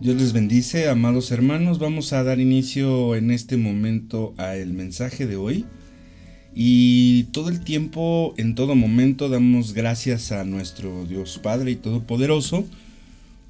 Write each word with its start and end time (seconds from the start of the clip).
Dios 0.00 0.14
les 0.14 0.32
bendice, 0.32 0.88
amados 0.88 1.32
hermanos. 1.32 1.80
Vamos 1.80 2.12
a 2.12 2.22
dar 2.22 2.38
inicio 2.38 3.16
en 3.16 3.32
este 3.32 3.56
momento 3.56 4.32
a 4.36 4.54
el 4.54 4.72
mensaje 4.72 5.26
de 5.26 5.34
hoy. 5.34 5.64
Y 6.54 7.24
todo 7.32 7.48
el 7.48 7.64
tiempo, 7.64 8.32
en 8.36 8.54
todo 8.54 8.76
momento, 8.76 9.28
damos 9.28 9.74
gracias 9.74 10.30
a 10.30 10.44
nuestro 10.44 11.04
Dios 11.04 11.40
Padre 11.42 11.72
y 11.72 11.76
Todopoderoso. 11.76 12.64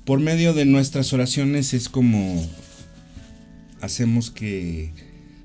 Por 0.07 0.21
medio 0.21 0.55
de 0.55 0.65
nuestras 0.65 1.13
oraciones 1.13 1.75
es 1.75 1.91
como 1.91 2.43
hacemos 3.83 4.31
que 4.31 4.93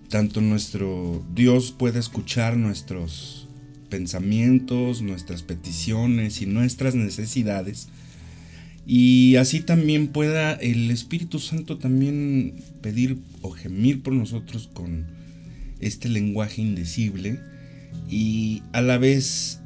tanto 0.08 0.40
nuestro 0.40 1.22
Dios 1.36 1.74
pueda 1.78 2.00
escuchar 2.00 2.56
nuestros 2.56 3.50
pensamientos, 3.90 5.02
nuestras 5.02 5.44
peticiones 5.44 6.42
y 6.42 6.46
nuestras 6.46 6.96
necesidades 6.96 7.90
y 8.86 9.38
así 9.38 9.62
también 9.62 10.08
pueda 10.08 10.54
el 10.54 10.92
Espíritu 10.92 11.40
Santo 11.40 11.78
también 11.78 12.56
pedir 12.82 13.18
o 13.42 13.52
gemir 13.52 14.04
por 14.04 14.14
nosotros 14.14 14.70
con 14.74 15.06
este 15.80 16.10
lenguaje 16.10 16.62
indecible 16.62 17.40
y 18.10 18.62
a 18.74 18.82
la 18.82 18.98
vez 18.98 19.60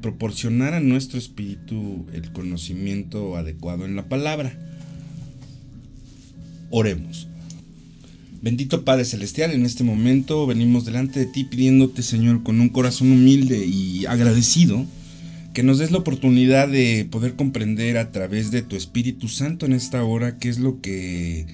proporcionar 0.00 0.74
a 0.74 0.80
nuestro 0.80 1.18
espíritu 1.18 2.06
el 2.12 2.32
conocimiento 2.32 3.36
adecuado 3.36 3.84
en 3.84 3.96
la 3.96 4.08
palabra. 4.08 4.56
Oremos. 6.70 7.26
Bendito 8.42 8.84
Padre 8.84 9.04
Celestial, 9.04 9.50
en 9.50 9.66
este 9.66 9.84
momento 9.84 10.46
venimos 10.46 10.86
delante 10.86 11.20
de 11.20 11.26
ti 11.26 11.44
pidiéndote, 11.44 12.02
Señor, 12.02 12.42
con 12.42 12.60
un 12.60 12.70
corazón 12.70 13.12
humilde 13.12 13.66
y 13.66 14.06
agradecido 14.06 14.86
que 15.52 15.62
nos 15.62 15.78
des 15.78 15.90
la 15.90 15.98
oportunidad 15.98 16.68
de 16.68 17.06
poder 17.10 17.34
comprender 17.34 17.98
a 17.98 18.12
través 18.12 18.50
de 18.50 18.62
tu 18.62 18.76
Espíritu 18.76 19.28
Santo 19.28 19.66
en 19.66 19.72
esta 19.72 20.04
hora 20.04 20.38
qué 20.38 20.48
es 20.48 20.58
lo 20.58 20.80
que 20.80 21.46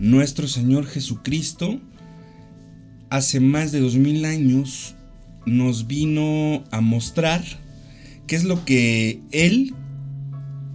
nuestro 0.00 0.48
Señor 0.48 0.86
Jesucristo 0.86 1.80
hace 3.08 3.40
más 3.40 3.70
de 3.70 3.80
dos 3.80 3.96
mil 3.96 4.24
años 4.24 4.96
nos 5.46 5.86
vino 5.86 6.64
a 6.70 6.80
mostrar 6.80 7.42
qué 8.26 8.36
es 8.36 8.44
lo 8.44 8.64
que 8.64 9.20
Él 9.30 9.74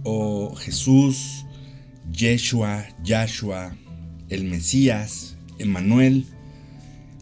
o 0.02 0.54
Jesús, 0.54 1.44
Yeshua, 2.12 2.86
Yahshua, 3.04 3.76
el 4.28 4.44
Mesías, 4.44 5.36
Emmanuel, 5.58 6.24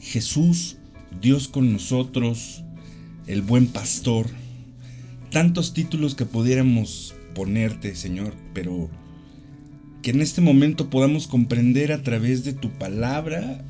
Jesús, 0.00 0.76
Dios 1.20 1.48
con 1.48 1.72
nosotros, 1.72 2.62
el 3.26 3.42
buen 3.42 3.66
pastor, 3.66 4.26
tantos 5.34 5.74
títulos 5.74 6.14
que 6.14 6.27
pudiéramos 6.27 7.12
ponerte, 7.34 7.96
Señor, 7.96 8.34
pero 8.52 8.88
que 10.00 10.12
en 10.12 10.20
este 10.20 10.41
momento 10.41 10.91
podamos 10.91 11.26
comprender 11.26 11.91
a 11.91 12.04
través 12.04 12.44
de 12.44 12.52
tu 12.52 12.70
palabra 12.70 13.64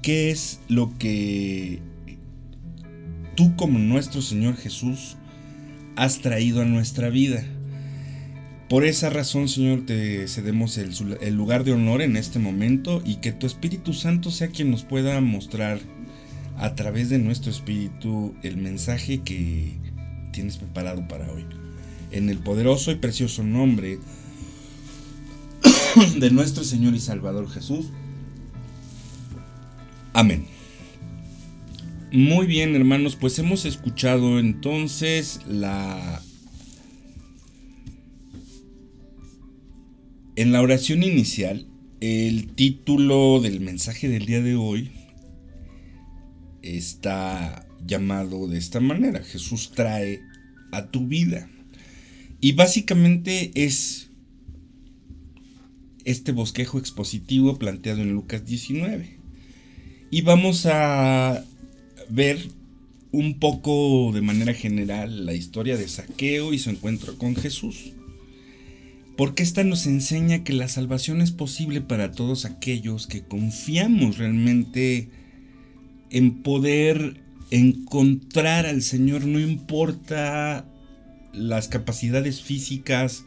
qué 0.00 0.30
es 0.30 0.60
lo 0.68 0.96
que 0.96 1.80
tú 3.34 3.56
como 3.56 3.80
nuestro 3.80 4.22
Señor 4.22 4.56
Jesús 4.56 5.16
has 5.96 6.20
traído 6.20 6.62
a 6.62 6.66
nuestra 6.66 7.10
vida. 7.10 7.42
Por 8.68 8.84
esa 8.84 9.10
razón, 9.10 9.48
Señor, 9.48 9.86
te 9.86 10.28
cedemos 10.28 10.78
el, 10.78 10.92
el, 11.20 11.34
lugar 11.34 11.64
de 11.64 11.72
honor 11.72 12.00
en 12.00 12.16
este 12.16 12.38
momento 12.38 13.02
y 13.04 13.16
que 13.16 13.32
tu 13.32 13.48
Espíritu 13.48 13.92
Santo 13.92 14.30
sea 14.30 14.50
quien 14.50 14.70
nos 14.70 14.84
pueda 14.84 15.20
mostrar 15.20 15.80
a 16.56 16.76
través 16.76 17.08
de 17.08 17.18
nuestro 17.18 17.50
Espíritu 17.50 18.36
el 18.44 18.56
mensaje 18.56 19.22
que 19.22 19.89
tienes 20.32 20.56
preparado 20.56 21.06
para 21.08 21.30
hoy. 21.30 21.44
En 22.10 22.28
el 22.28 22.38
poderoso 22.38 22.90
y 22.90 22.96
precioso 22.96 23.42
nombre 23.42 23.98
de 26.18 26.30
nuestro 26.30 26.64
Señor 26.64 26.94
y 26.94 27.00
Salvador 27.00 27.48
Jesús. 27.48 27.86
Amén. 30.12 30.46
Muy 32.12 32.46
bien, 32.46 32.74
hermanos, 32.74 33.14
pues 33.14 33.38
hemos 33.38 33.64
escuchado 33.64 34.38
entonces 34.40 35.40
la... 35.46 36.20
En 40.34 40.52
la 40.52 40.62
oración 40.62 41.02
inicial, 41.02 41.66
el 42.00 42.48
título 42.54 43.40
del 43.40 43.60
mensaje 43.60 44.08
del 44.08 44.26
día 44.26 44.40
de 44.40 44.56
hoy 44.56 44.90
está 46.62 47.66
llamado 47.86 48.46
de 48.46 48.58
esta 48.58 48.80
manera. 48.80 49.22
Jesús 49.22 49.72
trae 49.74 50.20
a 50.72 50.86
tu 50.86 51.06
vida. 51.06 51.48
Y 52.40 52.52
básicamente 52.52 53.50
es 53.54 54.10
este 56.04 56.32
bosquejo 56.32 56.78
expositivo 56.78 57.58
planteado 57.58 58.00
en 58.00 58.12
Lucas 58.12 58.44
19. 58.46 59.18
Y 60.10 60.22
vamos 60.22 60.66
a 60.66 61.44
ver 62.08 62.38
un 63.12 63.38
poco 63.38 64.10
de 64.12 64.20
manera 64.20 64.54
general 64.54 65.26
la 65.26 65.34
historia 65.34 65.76
de 65.76 65.88
Saqueo 65.88 66.52
y 66.52 66.58
su 66.58 66.70
encuentro 66.70 67.16
con 67.18 67.36
Jesús. 67.36 67.92
Porque 69.16 69.42
esta 69.42 69.64
nos 69.64 69.86
enseña 69.86 70.44
que 70.44 70.52
la 70.52 70.68
salvación 70.68 71.20
es 71.20 71.30
posible 71.30 71.80
para 71.80 72.12
todos 72.12 72.44
aquellos 72.44 73.06
que 73.06 73.22
confiamos 73.22 74.16
realmente 74.16 75.10
en 76.10 76.42
poder 76.42 77.20
encontrar 77.50 78.66
al 78.66 78.82
Señor 78.82 79.26
no 79.26 79.40
importa 79.40 80.64
las 81.32 81.68
capacidades 81.68 82.42
físicas, 82.42 83.24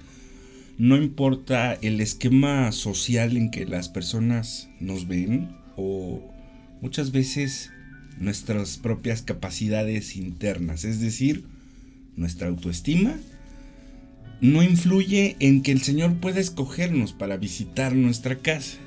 no 0.77 0.97
importa 0.97 1.73
el 1.73 2.01
esquema 2.01 2.71
social 2.71 3.37
en 3.37 3.51
que 3.51 3.65
las 3.65 3.89
personas 3.89 4.69
nos 4.79 5.07
ven 5.07 5.55
o 5.75 6.21
muchas 6.81 7.11
veces 7.11 7.69
nuestras 8.19 8.77
propias 8.77 9.21
capacidades 9.21 10.15
internas, 10.15 10.83
es 10.83 10.99
decir, 10.99 11.45
nuestra 12.15 12.47
autoestima, 12.47 13.15
no 14.41 14.61
influye 14.61 15.35
en 15.39 15.61
que 15.61 15.71
el 15.71 15.81
Señor 15.81 16.15
pueda 16.15 16.39
escogernos 16.39 17.13
para 17.13 17.37
visitar 17.37 17.95
nuestra 17.95 18.39
casa. 18.39 18.77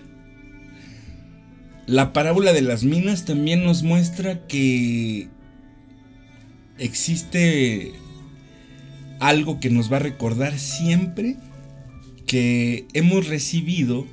La 1.86 2.12
parábola 2.12 2.52
de 2.52 2.62
las 2.62 2.82
minas 2.82 3.24
también 3.24 3.64
nos 3.64 3.84
muestra 3.84 4.46
que 4.48 5.28
existe 6.78 7.92
algo 9.20 9.60
que 9.60 9.70
nos 9.70 9.90
va 9.90 9.96
a 9.98 10.00
recordar 10.00 10.58
siempre 10.58 11.36
que 12.26 12.86
hemos 12.92 13.28
recibido 13.28 14.04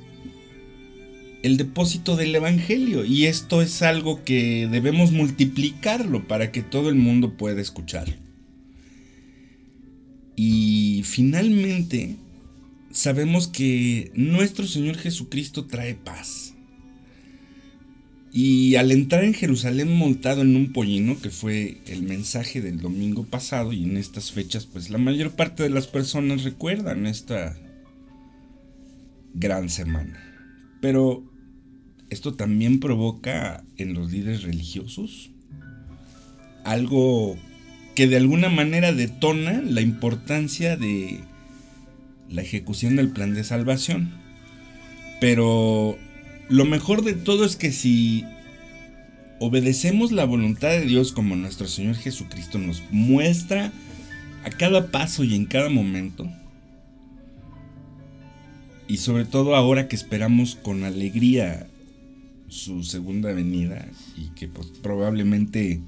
el 1.42 1.56
depósito 1.56 2.16
del 2.16 2.34
Evangelio 2.34 3.04
y 3.04 3.26
esto 3.26 3.60
es 3.60 3.82
algo 3.82 4.24
que 4.24 4.68
debemos 4.70 5.10
multiplicarlo 5.10 6.26
para 6.28 6.52
que 6.52 6.62
todo 6.62 6.88
el 6.88 6.94
mundo 6.94 7.36
pueda 7.36 7.60
escuchar. 7.60 8.16
Y 10.36 11.02
finalmente 11.04 12.16
sabemos 12.92 13.48
que 13.48 14.10
nuestro 14.14 14.66
Señor 14.66 14.96
Jesucristo 14.96 15.66
trae 15.66 15.94
paz. 15.94 16.53
Y 18.36 18.74
al 18.74 18.90
entrar 18.90 19.22
en 19.22 19.32
Jerusalén 19.32 19.96
montado 19.96 20.42
en 20.42 20.56
un 20.56 20.72
pollino, 20.72 21.20
que 21.20 21.30
fue 21.30 21.78
el 21.86 22.02
mensaje 22.02 22.60
del 22.60 22.80
domingo 22.80 23.22
pasado, 23.24 23.72
y 23.72 23.84
en 23.84 23.96
estas 23.96 24.32
fechas, 24.32 24.66
pues 24.66 24.90
la 24.90 24.98
mayor 24.98 25.30
parte 25.30 25.62
de 25.62 25.70
las 25.70 25.86
personas 25.86 26.42
recuerdan 26.42 27.06
esta 27.06 27.56
gran 29.34 29.70
semana. 29.70 30.18
Pero 30.80 31.22
esto 32.10 32.34
también 32.34 32.80
provoca 32.80 33.62
en 33.76 33.94
los 33.94 34.10
líderes 34.10 34.42
religiosos 34.42 35.30
algo 36.64 37.36
que 37.94 38.08
de 38.08 38.16
alguna 38.16 38.48
manera 38.48 38.92
detona 38.92 39.62
la 39.62 39.80
importancia 39.80 40.76
de 40.76 41.20
la 42.28 42.42
ejecución 42.42 42.96
del 42.96 43.10
plan 43.10 43.32
de 43.32 43.44
salvación. 43.44 44.12
Pero 45.20 45.96
lo 46.48 46.64
mejor 46.64 47.02
de 47.02 47.14
todo 47.14 47.44
es 47.44 47.56
que 47.56 47.72
si 47.72 48.24
obedecemos 49.40 50.12
la 50.12 50.24
voluntad 50.24 50.68
de 50.68 50.82
Dios 50.82 51.12
como 51.12 51.36
nuestro 51.36 51.66
Señor 51.66 51.96
Jesucristo 51.96 52.58
nos 52.58 52.82
muestra 52.90 53.72
a 54.44 54.50
cada 54.50 54.90
paso 54.90 55.24
y 55.24 55.34
en 55.34 55.46
cada 55.46 55.70
momento, 55.70 56.30
y 58.86 58.98
sobre 58.98 59.24
todo 59.24 59.56
ahora 59.56 59.88
que 59.88 59.96
esperamos 59.96 60.54
con 60.56 60.84
alegría 60.84 61.66
su 62.48 62.84
segunda 62.84 63.32
venida 63.32 63.88
y 64.16 64.28
que 64.34 64.46
pues, 64.46 64.68
probablemente 64.82 65.80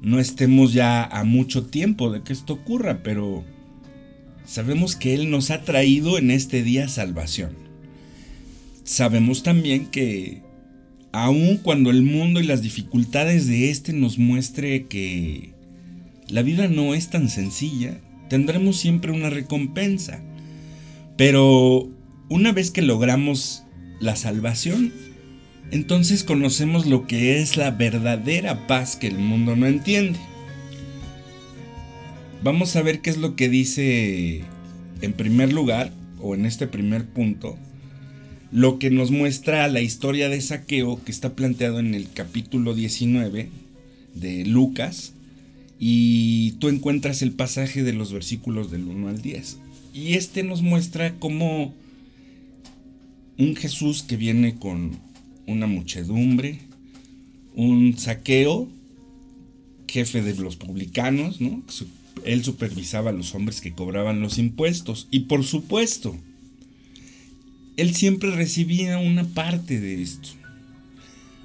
no 0.00 0.20
estemos 0.20 0.72
ya 0.72 1.04
a 1.04 1.24
mucho 1.24 1.66
tiempo 1.66 2.10
de 2.10 2.22
que 2.22 2.32
esto 2.32 2.54
ocurra, 2.54 3.02
pero 3.02 3.44
sabemos 4.46 4.94
que 4.94 5.14
Él 5.14 5.30
nos 5.30 5.50
ha 5.50 5.62
traído 5.62 6.18
en 6.18 6.30
este 6.30 6.62
día 6.62 6.88
salvación 6.88 7.61
sabemos 8.84 9.42
también 9.42 9.86
que 9.86 10.42
aun 11.12 11.58
cuando 11.58 11.90
el 11.90 12.02
mundo 12.02 12.40
y 12.40 12.44
las 12.44 12.62
dificultades 12.62 13.46
de 13.46 13.70
este 13.70 13.92
nos 13.92 14.18
muestre 14.18 14.86
que 14.86 15.52
la 16.28 16.42
vida 16.42 16.68
no 16.68 16.94
es 16.94 17.10
tan 17.10 17.28
sencilla, 17.28 18.00
tendremos 18.28 18.78
siempre 18.78 19.12
una 19.12 19.28
recompensa. 19.28 20.22
Pero 21.16 21.90
una 22.30 22.52
vez 22.52 22.70
que 22.70 22.80
logramos 22.80 23.64
la 24.00 24.16
salvación, 24.16 24.92
entonces 25.70 26.24
conocemos 26.24 26.86
lo 26.86 27.06
que 27.06 27.40
es 27.40 27.56
la 27.56 27.70
verdadera 27.70 28.66
paz 28.66 28.96
que 28.96 29.08
el 29.08 29.18
mundo 29.18 29.54
no 29.56 29.66
entiende. 29.66 30.18
Vamos 32.42 32.74
a 32.74 32.82
ver 32.82 33.00
qué 33.00 33.10
es 33.10 33.18
lo 33.18 33.36
que 33.36 33.48
dice 33.48 34.42
en 35.02 35.12
primer 35.12 35.52
lugar, 35.52 35.92
o 36.20 36.34
en 36.34 36.46
este 36.46 36.66
primer 36.66 37.06
punto, 37.06 37.58
lo 38.52 38.78
que 38.78 38.90
nos 38.90 39.10
muestra 39.10 39.66
la 39.68 39.80
historia 39.80 40.28
de 40.28 40.40
saqueo 40.40 41.02
que 41.02 41.10
está 41.10 41.34
planteado 41.34 41.80
en 41.80 41.94
el 41.94 42.10
capítulo 42.12 42.74
19 42.74 43.48
de 44.14 44.44
Lucas, 44.44 45.14
y 45.84 46.52
tú 46.60 46.68
encuentras 46.68 47.22
el 47.22 47.32
pasaje 47.32 47.82
de 47.82 47.92
los 47.92 48.12
versículos 48.12 48.70
del 48.70 48.84
1 48.84 49.08
al 49.08 49.20
10. 49.20 49.58
Y 49.92 50.14
este 50.14 50.44
nos 50.44 50.62
muestra 50.62 51.14
cómo 51.18 51.74
un 53.36 53.56
Jesús 53.56 54.04
que 54.04 54.16
viene 54.16 54.54
con 54.54 54.92
una 55.46 55.66
muchedumbre, 55.66 56.60
un 57.56 57.98
saqueo, 57.98 58.68
jefe 59.88 60.22
de 60.22 60.34
los 60.36 60.56
publicanos, 60.56 61.40
¿no? 61.40 61.64
Él 62.24 62.44
supervisaba 62.44 63.10
a 63.10 63.14
los 63.14 63.34
hombres 63.34 63.60
que 63.60 63.72
cobraban 63.72 64.20
los 64.20 64.38
impuestos. 64.38 65.08
Y 65.10 65.20
por 65.20 65.42
supuesto, 65.42 66.16
él 67.76 67.94
siempre 67.94 68.30
recibía 68.30 68.98
una 68.98 69.24
parte 69.24 69.80
de 69.80 70.02
esto. 70.02 70.28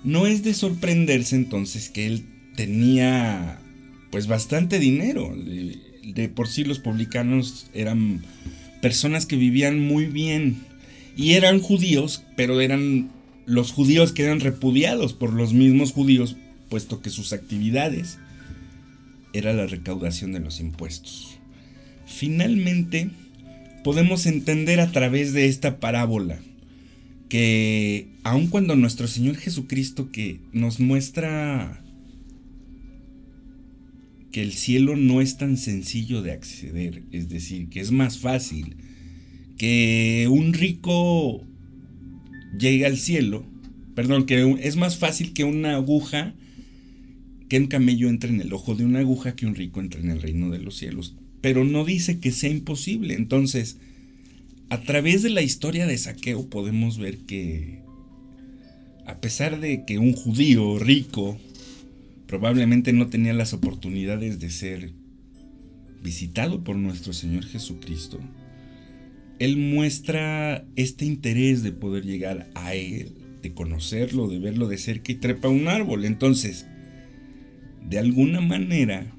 No 0.03 0.27
es 0.27 0.44
de 0.44 0.53
sorprenderse 0.53 1.35
entonces 1.35 1.89
que 1.89 2.06
él 2.06 2.25
tenía 2.56 3.59
pues 4.12 4.27
bastante 4.27 4.79
dinero. 4.79 5.33
De, 5.35 6.29
por 6.29 6.47
sí 6.47 6.63
los 6.63 6.79
publicanos 6.79 7.69
eran 7.74 8.24
personas 8.81 9.25
que 9.25 9.35
vivían 9.35 9.79
muy 9.79 10.06
bien 10.06 10.57
y 11.15 11.33
eran 11.33 11.59
judíos, 11.59 12.24
pero 12.35 12.62
eran 12.62 13.09
los 13.45 13.71
judíos 13.71 14.12
que 14.12 14.23
eran 14.23 14.39
repudiados 14.39 15.13
por 15.13 15.33
los 15.33 15.53
mismos 15.53 15.91
judíos, 15.91 16.38
puesto 16.69 17.01
que 17.01 17.09
sus 17.09 17.33
actividades 17.33 18.18
era 19.33 19.53
la 19.53 19.68
recaudación 19.68 20.31
de 20.31 20.39
los 20.39 20.59
impuestos. 20.59 21.38
Finalmente, 22.06 23.09
podemos 23.83 24.25
entender 24.25 24.79
a 24.79 24.91
través 24.91 25.33
de 25.33 25.47
esta 25.47 25.79
parábola 25.79 26.39
que 27.29 28.07
aun 28.24 28.47
cuando 28.47 28.75
nuestro 28.75 29.07
Señor 29.07 29.35
Jesucristo 29.35 30.12
que 30.12 30.39
nos 30.53 30.79
muestra 30.79 31.83
que 34.31 34.41
el 34.41 34.53
cielo 34.53 34.95
no 34.95 35.21
es 35.21 35.38
tan 35.38 35.57
sencillo 35.57 36.21
de 36.21 36.31
acceder, 36.31 37.03
es 37.12 37.29
decir, 37.29 37.69
que 37.69 37.79
es 37.79 37.91
más 37.91 38.19
fácil 38.19 38.75
que 39.57 40.27
un 40.30 40.53
rico 40.53 41.45
llegue 42.57 42.85
al 42.85 42.97
cielo, 42.97 43.45
perdón, 43.95 44.25
que 44.25 44.57
es 44.62 44.75
más 44.75 44.97
fácil 44.97 45.33
que 45.33 45.44
una 45.44 45.73
aguja, 45.73 46.35
que 47.50 47.57
un 47.57 47.68
camello 47.68 48.09
entre 48.09 48.30
en 48.30 48.41
el 48.41 48.53
ojo 48.53 48.75
de 48.75 48.85
una 48.85 49.00
aguja, 49.00 49.35
que 49.35 49.47
un 49.47 49.56
rico 49.56 49.80
entre 49.80 50.01
en 50.01 50.12
el 50.12 50.21
reino 50.21 50.50
de 50.50 50.59
los 50.59 50.77
cielos. 50.77 51.15
Pero 51.42 51.63
no 51.63 51.86
dice 51.86 52.19
que 52.19 52.31
sea 52.31 52.50
imposible. 52.50 53.13
Entonces, 53.13 53.78
a 54.69 54.81
través 54.81 55.24
de 55.24 55.30
la 55.30 55.42
historia 55.42 55.88
de 55.88 55.98
saqueo 55.98 56.50
podemos 56.50 56.98
ver 56.98 57.19
que, 57.19 57.81
a 59.06 59.19
pesar 59.22 59.60
de 59.60 59.86
que 59.86 59.98
un 59.98 60.13
judío 60.13 60.78
rico 60.78 61.38
probablemente 62.28 62.92
no 62.92 63.07
tenía 63.07 63.34
las 63.34 63.54
oportunidades 63.54 64.39
de 64.39 64.50
ser 64.50 64.92
visitado 66.04 66.63
por 66.63 66.75
nuestro 66.75 67.13
Señor 67.13 67.45
Jesucristo, 67.45 68.19
Él 69.40 69.57
muestra 69.57 70.66
este 70.75 71.06
interés 71.06 71.63
de 71.63 71.72
poder 71.72 72.04
llegar 72.04 72.50
a 72.54 72.75
Él, 72.75 73.13
de 73.42 73.54
conocerlo, 73.54 74.28
de 74.28 74.40
verlo 74.40 74.68
de 74.68 74.78
cerca 74.78 75.13
y 75.13 75.16
trepa 75.16 75.48
un 75.48 75.69
árbol. 75.69 76.04
Entonces, 76.04 76.68
de 77.88 78.00
alguna 78.00 78.42
manera, 78.42 79.17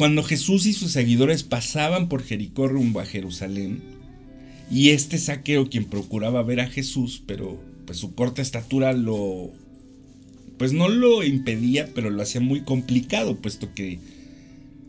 cuando 0.00 0.22
Jesús 0.22 0.64
y 0.64 0.72
sus 0.72 0.92
seguidores 0.92 1.42
pasaban 1.42 2.08
por 2.08 2.22
Jericó 2.22 2.66
rumbo 2.66 3.00
a 3.00 3.04
Jerusalén, 3.04 3.82
y 4.70 4.92
este 4.92 5.18
saqueo 5.18 5.68
quien 5.68 5.84
procuraba 5.84 6.42
ver 6.42 6.60
a 6.60 6.68
Jesús, 6.68 7.22
pero 7.26 7.62
pues 7.84 7.98
su 7.98 8.14
corta 8.14 8.40
estatura 8.40 8.94
lo 8.94 9.52
pues 10.56 10.72
no 10.72 10.88
lo 10.88 11.22
impedía, 11.22 11.90
pero 11.94 12.08
lo 12.08 12.22
hacía 12.22 12.40
muy 12.40 12.62
complicado, 12.62 13.36
puesto 13.36 13.74
que 13.74 13.98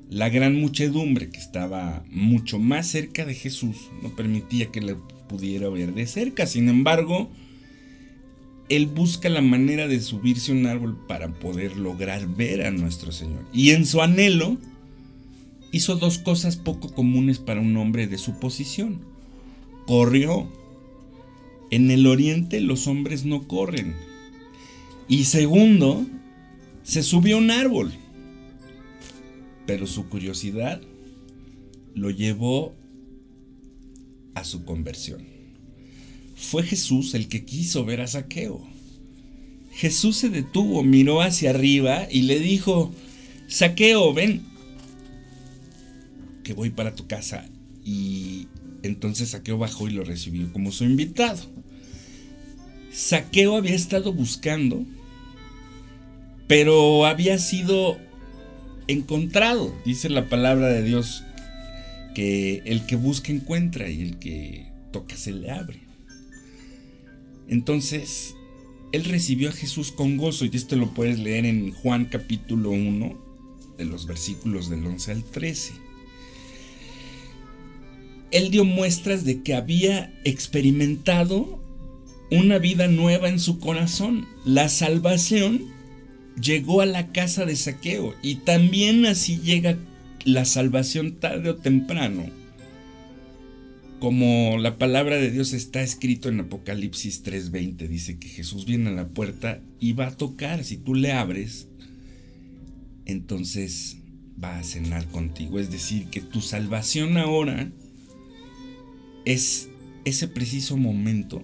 la 0.10 0.30
gran 0.30 0.56
muchedumbre 0.56 1.28
que 1.30 1.40
estaba 1.40 2.06
mucho 2.10 2.58
más 2.58 2.88
cerca 2.88 3.26
de 3.26 3.36
Jesús 3.36 3.76
no 4.02 4.16
permitía 4.16 4.68
que 4.68 4.80
le 4.80 4.96
pudiera 5.28 5.68
ver 5.68 5.94
de 5.94 6.08
cerca. 6.08 6.48
Sin 6.48 6.70
embargo, 6.70 7.30
él 8.70 8.86
busca 8.86 9.28
la 9.28 9.42
manera 9.42 9.90
de 9.90 10.00
subirse 10.00 10.54
a 10.54 10.56
un 10.56 10.68
árbol 10.68 10.98
para 11.06 11.34
poder 11.34 11.76
lograr 11.76 12.34
ver 12.34 12.66
a 12.66 12.72
nuestro 12.72 13.12
Señor. 13.12 13.46
Y 13.52 13.72
en 13.72 13.86
su 13.86 14.02
anhelo 14.02 14.58
hizo 15.72 15.96
dos 15.96 16.18
cosas 16.18 16.58
poco 16.58 16.94
comunes 16.94 17.40
para 17.40 17.62
un 17.62 17.76
hombre 17.78 18.08
de 18.08 18.18
su 18.18 18.40
posición. 18.40 19.02
Corrió. 19.88 20.48
En 21.70 21.90
el 21.90 22.06
oriente 22.06 22.60
los 22.60 22.88
hombres 22.88 23.24
no 23.24 23.48
corren 23.48 23.96
y 25.12 25.26
segundo, 25.26 26.06
se 26.84 27.04
subió 27.04 27.36
a 27.36 27.40
un 27.40 27.52
árbol. 27.52 27.92
Pero 29.66 29.86
su 29.86 30.08
curiosidad 30.08 30.82
lo 31.94 32.12
llevó 32.12 32.74
a 34.34 34.46
su 34.46 34.64
conversión. 34.64 35.28
Fue 36.38 36.64
Jesús 36.64 37.14
el 37.14 37.28
que 37.28 37.44
quiso 37.44 37.84
ver 37.84 38.00
a 38.00 38.08
Saqueo. 38.08 38.66
Jesús 39.74 40.16
se 40.16 40.30
detuvo, 40.30 40.82
miró 40.82 41.22
hacia 41.22 41.50
arriba 41.50 42.08
y 42.10 42.22
le 42.22 42.40
dijo, 42.40 42.94
Saqueo, 43.48 44.14
ven, 44.14 44.44
que 46.44 46.54
voy 46.54 46.70
para 46.70 46.96
tu 46.96 47.08
casa. 47.08 47.50
Y 47.84 48.48
entonces 48.84 49.30
Saqueo 49.30 49.58
bajó 49.58 49.88
y 49.88 49.92
lo 49.92 50.04
recibió 50.04 50.52
como 50.52 50.72
su 50.72 50.84
invitado. 50.84 51.42
Saqueo 52.92 53.56
había 53.56 53.76
estado 53.76 54.14
buscando 54.14 54.86
pero 56.52 57.06
había 57.06 57.40
sido 57.40 57.98
encontrado, 58.88 59.74
dice 59.86 60.10
la 60.10 60.28
palabra 60.28 60.68
de 60.68 60.84
Dios, 60.84 61.24
que 62.14 62.62
el 62.66 62.86
que 62.86 62.98
busca 62.98 63.32
encuentra 63.32 63.90
y 63.90 64.02
el 64.02 64.20
que 64.20 64.66
toca 64.92 65.16
se 65.16 65.32
le 65.32 65.50
abre. 65.50 65.80
Entonces, 67.48 68.36
él 68.92 69.06
recibió 69.06 69.48
a 69.48 69.54
Jesús 69.54 69.94
con 69.94 70.18
gozo 70.18 70.44
y 70.44 70.52
esto 70.54 70.76
lo 70.76 70.94
puedes 70.94 71.20
leer 71.20 71.46
en 71.46 71.72
Juan 71.72 72.04
capítulo 72.04 72.72
1, 72.72 73.76
de 73.78 73.86
los 73.86 74.06
versículos 74.06 74.70
del 74.70 74.86
11 74.86 75.12
al 75.14 75.24
13. 75.24 75.72
Él 78.32 78.50
dio 78.52 78.64
muestras 78.64 79.26
de 79.26 79.42
que 79.42 79.54
había 79.54 80.14
experimentado 80.24 81.62
una 82.32 82.60
vida 82.60 82.88
nueva 82.88 83.28
en 83.28 83.40
su 83.40 83.60
corazón, 83.60 84.26
la 84.46 84.70
salvación 84.70 85.66
llegó 86.42 86.80
a 86.82 86.86
la 86.86 87.12
casa 87.12 87.46
de 87.46 87.58
saqueo 87.58 88.16
y 88.24 88.36
también 88.36 89.06
así 89.06 89.40
llega 89.40 89.78
la 90.24 90.46
salvación 90.46 91.20
tarde 91.20 91.50
o 91.50 91.56
temprano. 91.58 92.26
Como 94.00 94.58
la 94.58 94.78
palabra 94.78 95.18
de 95.18 95.30
Dios 95.30 95.54
está 95.54 95.84
escrito 95.84 96.30
en 96.30 96.40
Apocalipsis 96.40 97.22
3:20, 97.24 97.88
dice 97.88 98.18
que 98.18 98.30
Jesús 98.30 98.66
viene 98.66 98.90
a 98.90 98.94
la 98.94 99.10
puerta 99.10 99.62
y 99.80 99.94
va 99.94 100.08
a 100.08 100.18
tocar, 100.18 100.64
si 100.64 100.78
tú 100.78 100.96
le 100.96 101.12
abres, 101.12 101.68
entonces 103.06 103.98
va 104.42 104.58
a 104.58 104.64
cenar 104.64 105.06
contigo. 105.08 105.60
Es 105.60 105.70
decir, 105.70 106.06
que 106.06 106.22
tu 106.22 106.42
salvación 106.42 107.18
ahora 107.18 107.72
es 109.26 109.70
ese 110.06 110.28
preciso 110.28 110.78
momento 110.78 111.44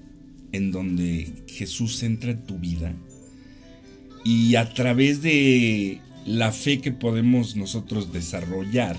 en 0.51 0.71
donde 0.71 1.31
Jesús 1.47 2.01
entra 2.03 2.31
en 2.31 2.45
tu 2.45 2.57
vida 2.57 2.93
y 4.23 4.55
a 4.55 4.73
través 4.73 5.21
de 5.21 6.01
la 6.25 6.51
fe 6.51 6.79
que 6.79 6.91
podemos 6.91 7.55
nosotros 7.55 8.11
desarrollar, 8.11 8.97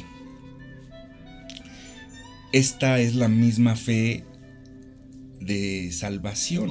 esta 2.52 2.98
es 2.98 3.14
la 3.14 3.28
misma 3.28 3.76
fe 3.76 4.24
de 5.40 5.90
salvación 5.92 6.70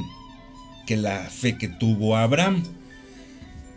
que 0.88 0.98
la 0.98 1.20
fe 1.20 1.58
que 1.58 1.68
tuvo 1.68 2.18
Abraham. 2.18 2.64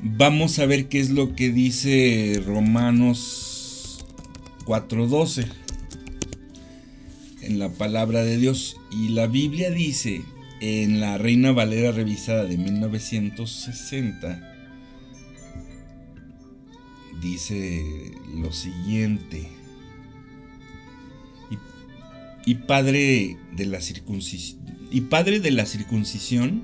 Vamos 0.02 0.58
a 0.58 0.66
ver 0.66 0.88
qué 0.88 1.00
es 1.00 1.10
lo 1.10 1.34
que 1.34 1.50
dice 1.50 2.42
Romanos 2.46 4.06
4:12 4.64 5.46
en 7.42 7.58
la 7.58 7.70
palabra 7.70 8.22
de 8.22 8.36
Dios. 8.36 8.76
Y 8.90 9.08
la 9.10 9.26
Biblia 9.26 9.70
dice 9.70 10.22
en 10.60 11.00
la 11.00 11.18
Reina 11.18 11.52
Valera 11.52 11.92
revisada 11.92 12.44
de 12.44 12.58
1960, 12.58 14.56
dice 17.20 18.12
lo 18.34 18.52
siguiente. 18.52 19.48
y 22.46 22.54
padre 22.54 23.36
de 23.54 23.66
la 23.66 23.82
circuncisión 23.82 24.60
y 24.90 25.02
padre 25.02 25.40
de 25.40 25.50
la 25.50 25.66
circuncisión 25.66 26.62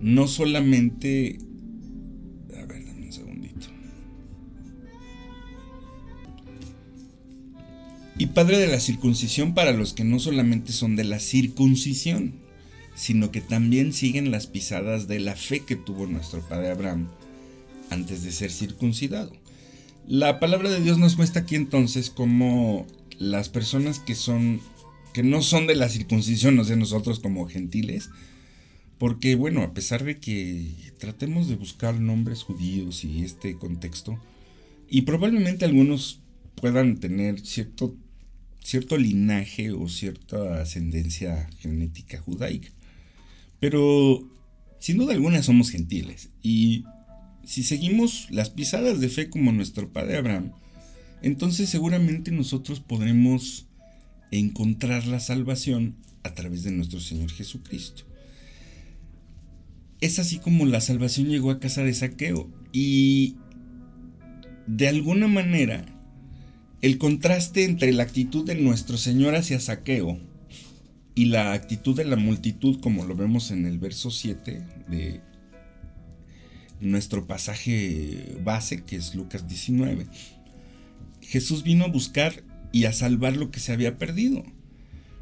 no 0.00 0.26
solamente 0.28 1.38
Y 8.20 8.26
padre 8.26 8.58
de 8.58 8.66
la 8.66 8.80
circuncisión 8.80 9.54
para 9.54 9.72
los 9.72 9.94
que 9.94 10.04
no 10.04 10.18
solamente 10.18 10.72
son 10.72 10.94
de 10.94 11.04
la 11.04 11.18
circuncisión, 11.20 12.34
sino 12.94 13.30
que 13.30 13.40
también 13.40 13.94
siguen 13.94 14.30
las 14.30 14.46
pisadas 14.46 15.08
de 15.08 15.20
la 15.20 15.36
fe 15.36 15.60
que 15.60 15.74
tuvo 15.74 16.06
nuestro 16.06 16.46
padre 16.46 16.68
Abraham 16.68 17.08
antes 17.88 18.22
de 18.22 18.30
ser 18.30 18.50
circuncidado. 18.50 19.32
La 20.06 20.38
palabra 20.38 20.68
de 20.68 20.82
Dios 20.82 20.98
nos 20.98 21.16
muestra 21.16 21.40
aquí 21.40 21.54
entonces 21.54 22.10
cómo 22.10 22.86
las 23.18 23.48
personas 23.48 24.00
que 24.00 24.14
son 24.14 24.60
que 25.14 25.22
no 25.22 25.40
son 25.40 25.66
de 25.66 25.76
la 25.76 25.88
circuncisión, 25.88 26.56
no 26.56 26.64
sé 26.64 26.76
nosotros 26.76 27.20
como 27.20 27.48
gentiles, 27.48 28.10
porque 28.98 29.34
bueno, 29.34 29.62
a 29.62 29.72
pesar 29.72 30.04
de 30.04 30.18
que 30.18 30.74
tratemos 30.98 31.48
de 31.48 31.56
buscar 31.56 31.98
nombres 31.98 32.42
judíos 32.42 33.02
y 33.02 33.24
este 33.24 33.56
contexto, 33.56 34.20
y 34.90 35.02
probablemente 35.02 35.64
algunos 35.64 36.20
puedan 36.54 36.98
tener 37.00 37.40
cierto, 37.40 37.96
cierto 38.62 38.96
linaje 38.96 39.72
o 39.72 39.88
cierta 39.88 40.60
ascendencia 40.60 41.48
genética 41.58 42.18
judaica, 42.20 42.68
pero 43.58 44.28
sin 44.78 44.98
duda 44.98 45.12
alguna 45.12 45.42
somos 45.42 45.70
gentiles, 45.70 46.30
y 46.42 46.84
si 47.44 47.62
seguimos 47.62 48.28
las 48.30 48.50
pisadas 48.50 49.00
de 49.00 49.08
fe 49.08 49.28
como 49.28 49.52
nuestro 49.52 49.92
padre 49.92 50.18
Abraham, 50.18 50.52
entonces 51.22 51.68
seguramente 51.68 52.30
nosotros 52.30 52.80
podremos 52.80 53.66
encontrar 54.30 55.06
la 55.06 55.20
salvación 55.20 55.96
a 56.22 56.34
través 56.34 56.62
de 56.62 56.70
nuestro 56.70 57.00
Señor 57.00 57.30
Jesucristo. 57.30 58.04
Es 60.00 60.18
así 60.18 60.38
como 60.38 60.64
la 60.64 60.80
salvación 60.80 61.28
llegó 61.28 61.50
a 61.50 61.60
casa 61.60 61.82
de 61.82 61.92
saqueo 61.92 62.50
y 62.72 63.36
de 64.66 64.88
alguna 64.88 65.26
manera 65.26 65.84
el 66.82 66.98
contraste 66.98 67.64
entre 67.64 67.92
la 67.92 68.02
actitud 68.02 68.44
de 68.44 68.54
nuestro 68.54 68.96
Señor 68.96 69.34
hacia 69.34 69.60
saqueo 69.60 70.18
y 71.14 71.26
la 71.26 71.52
actitud 71.52 71.96
de 71.96 72.04
la 72.04 72.16
multitud 72.16 72.80
como 72.80 73.04
lo 73.04 73.14
vemos 73.14 73.50
en 73.50 73.66
el 73.66 73.78
verso 73.78 74.10
7 74.10 74.62
de 74.88 75.20
nuestro 76.80 77.26
pasaje 77.26 78.38
base 78.42 78.84
que 78.84 78.96
es 78.96 79.14
Lucas 79.14 79.46
19 79.46 80.06
Jesús 81.30 81.62
vino 81.62 81.84
a 81.84 81.88
buscar 81.88 82.42
y 82.72 82.84
a 82.84 82.92
salvar 82.92 83.36
lo 83.36 83.50
que 83.50 83.60
se 83.60 83.72
había 83.72 83.98
perdido. 83.98 84.44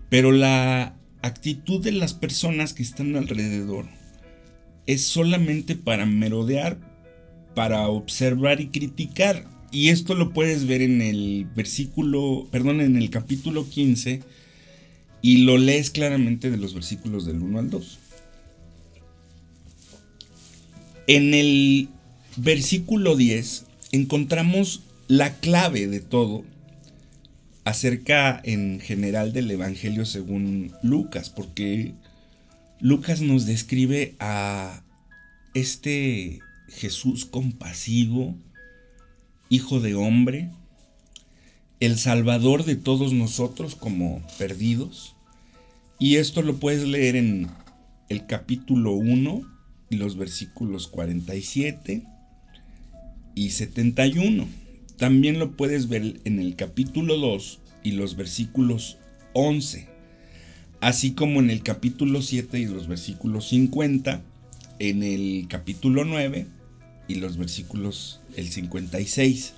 Pero 0.09 0.33
la 0.33 0.97
actitud 1.23 1.83
de 1.83 1.93
las 1.93 2.15
personas 2.15 2.73
que 2.73 2.83
están 2.83 3.17
alrededor 3.17 3.87
es 4.87 5.05
solamente 5.05 5.75
para 5.75 6.07
merodear, 6.07 6.79
para 7.55 7.89
observar 7.89 8.61
y 8.61 8.69
criticar. 8.69 9.45
Y 9.71 9.91
esto 9.91 10.15
lo 10.15 10.33
puedes 10.33 10.67
ver 10.67 10.83
en 10.83 11.03
el 11.03 11.47
versículo, 11.55 12.49
perdón, 12.51 12.81
en 12.81 12.97
el 12.97 13.11
capítulo 13.11 13.69
15 13.69 14.23
y 15.21 15.39
lo 15.39 15.59
lees 15.59 15.91
claramente 15.91 16.51
de 16.51 16.57
los 16.57 16.75
versículos 16.75 17.27
del 17.27 17.43
1 17.43 17.59
al 17.59 17.71
2. 17.71 17.99
En 21.07 21.35
el 21.35 21.89
versículo 22.37 23.17
10 23.17 23.65
encontramos 23.93 24.83
la 25.09 25.35
clave 25.37 25.87
de 25.87 26.01
todo 26.01 26.45
acerca 27.65 28.41
en 28.45 28.81
general 28.81 29.33
del 29.33 29.51
Evangelio 29.51 30.07
según 30.07 30.73
Lucas, 30.83 31.31
porque 31.31 31.93
Lucas 32.81 33.21
nos 33.21 33.45
describe 33.45 34.15
a 34.21 34.83
este 35.55 36.41
Jesús 36.69 37.25
compasivo, 37.25 38.37
hijo 39.49 39.81
de 39.81 39.95
hombre, 39.95 40.51
el 41.81 41.99
salvador 41.99 42.65
de 42.65 42.77
todos 42.77 43.13
nosotros 43.13 43.75
como 43.75 44.23
perdidos. 44.39 45.15
Y 45.99 46.17
esto 46.17 46.43
lo 46.43 46.57
puedes 46.57 46.87
leer 46.87 47.17
en 47.17 47.49
el 48.09 48.27
capítulo 48.27 48.93
1 48.93 49.43
y 49.91 49.97
los 49.97 50.17
versículos 50.17 50.89
47 50.89 52.03
y 53.35 53.51
71. 53.51 54.47
También 54.97 55.39
lo 55.39 55.57
puedes 55.57 55.89
ver 55.89 56.21
en 56.25 56.41
el 56.41 56.57
capítulo 56.57 57.17
2 57.17 57.61
y 57.85 57.93
los 57.93 58.17
versículos 58.17 58.99
11, 59.35 59.87
así 60.81 61.13
como 61.13 61.39
en 61.39 61.51
el 61.51 61.63
capítulo 61.63 62.23
7 62.23 62.59
y 62.59 62.67
los 62.67 62.89
versículos 62.89 63.49
50, 63.49 64.23
en 64.81 65.03
el 65.03 65.47
capítulo 65.49 66.05
9 66.05 66.47
y 67.09 67.17
los 67.17 67.37
versículos 67.37 68.21
el 68.37 68.49
56. 68.49 69.55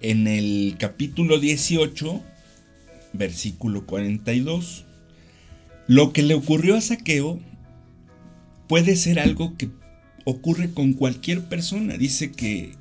En 0.00 0.26
el 0.26 0.76
capítulo 0.78 1.38
18, 1.38 2.22
versículo 3.12 3.86
42, 3.86 4.84
lo 5.86 6.12
que 6.12 6.22
le 6.22 6.34
ocurrió 6.34 6.76
a 6.76 6.80
Saqueo 6.80 7.38
puede 8.66 8.96
ser 8.96 9.20
algo 9.20 9.56
que 9.56 9.70
ocurre 10.24 10.70
con 10.72 10.94
cualquier 10.94 11.42
persona. 11.42 11.96
Dice 11.96 12.32
que 12.32 12.72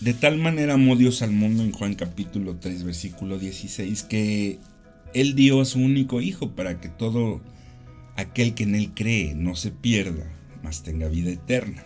de 0.00 0.14
tal 0.14 0.36
manera 0.36 0.74
amó 0.74 0.96
Dios 0.96 1.22
al 1.22 1.30
mundo 1.30 1.62
en 1.62 1.70
Juan 1.70 1.94
capítulo 1.94 2.56
3 2.56 2.82
versículo 2.82 3.38
16 3.38 4.02
que 4.02 4.58
Él 5.14 5.36
dio 5.36 5.60
a 5.60 5.64
su 5.64 5.78
único 5.78 6.20
Hijo 6.20 6.50
para 6.50 6.80
que 6.80 6.88
todo 6.88 7.40
aquel 8.16 8.54
que 8.54 8.64
en 8.64 8.74
Él 8.74 8.90
cree 8.94 9.34
no 9.34 9.54
se 9.54 9.70
pierda, 9.70 10.24
mas 10.62 10.82
tenga 10.82 11.08
vida 11.08 11.30
eterna. 11.30 11.84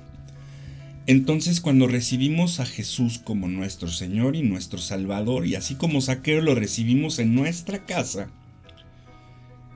Entonces 1.06 1.60
cuando 1.60 1.86
recibimos 1.86 2.58
a 2.58 2.66
Jesús 2.66 3.18
como 3.18 3.48
nuestro 3.48 3.88
Señor 3.88 4.34
y 4.36 4.42
nuestro 4.42 4.78
Salvador, 4.78 5.46
y 5.46 5.54
así 5.54 5.76
como 5.76 6.00
Saqueo 6.00 6.40
lo 6.40 6.54
recibimos 6.54 7.18
en 7.18 7.34
nuestra 7.34 7.86
casa, 7.86 8.28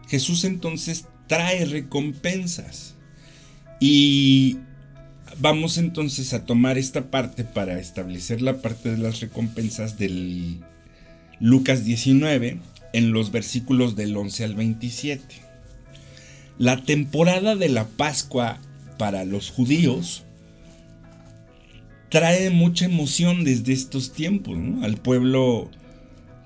Jesús 0.08 0.44
entonces 0.44 1.06
trae 1.28 1.64
recompensas. 1.64 2.96
Y 3.78 4.58
Vamos 5.40 5.78
entonces 5.78 6.34
a 6.34 6.44
tomar 6.44 6.76
esta 6.76 7.10
parte 7.10 7.44
para 7.44 7.78
establecer 7.78 8.42
la 8.42 8.60
parte 8.60 8.90
de 8.90 8.98
las 8.98 9.20
recompensas 9.20 9.98
del 9.98 10.58
Lucas 11.38 11.84
19 11.84 12.58
en 12.92 13.12
los 13.12 13.32
versículos 13.32 13.96
del 13.96 14.14
11 14.14 14.44
al 14.44 14.54
27. 14.54 15.24
La 16.58 16.82
temporada 16.82 17.56
de 17.56 17.70
la 17.70 17.86
Pascua 17.86 18.58
para 19.00 19.24
los 19.24 19.50
judíos 19.50 20.24
trae 22.10 22.50
mucha 22.50 22.84
emoción 22.84 23.44
desde 23.44 23.72
estos 23.72 24.12
tiempos. 24.12 24.58
Al 24.82 24.98
pueblo 24.98 25.70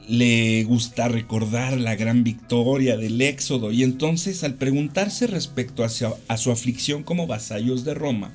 le 0.08 0.62
gusta 0.62 1.08
recordar 1.08 1.76
la 1.76 1.96
gran 1.96 2.23
victoria 2.23 2.96
del 2.96 3.20
Éxodo 3.20 3.73
y 3.73 3.82
entonces 3.82 4.44
al 4.44 4.54
preguntarse 4.54 5.26
respecto 5.26 5.82
a 5.82 6.37
su 6.37 6.52
aflicción 6.52 7.02
como 7.02 7.26
vasallos 7.26 7.84
de 7.84 7.94
Roma, 7.94 8.32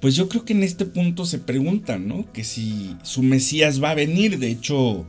pues 0.00 0.16
yo 0.16 0.28
creo 0.28 0.44
que 0.44 0.54
en 0.54 0.64
este 0.64 0.84
punto 0.84 1.26
se 1.26 1.38
preguntan, 1.38 2.08
¿no? 2.08 2.32
Que 2.32 2.42
si 2.42 2.96
su 3.04 3.22
Mesías 3.22 3.80
va 3.80 3.90
a 3.90 3.94
venir, 3.94 4.40
de 4.40 4.50
hecho, 4.50 5.06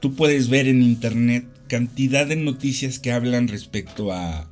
tú 0.00 0.16
puedes 0.16 0.48
ver 0.48 0.66
en 0.66 0.82
internet 0.82 1.46
cantidad 1.68 2.26
de 2.26 2.34
noticias 2.34 2.98
que 2.98 3.12
hablan 3.12 3.46
respecto 3.46 4.12
a 4.12 4.50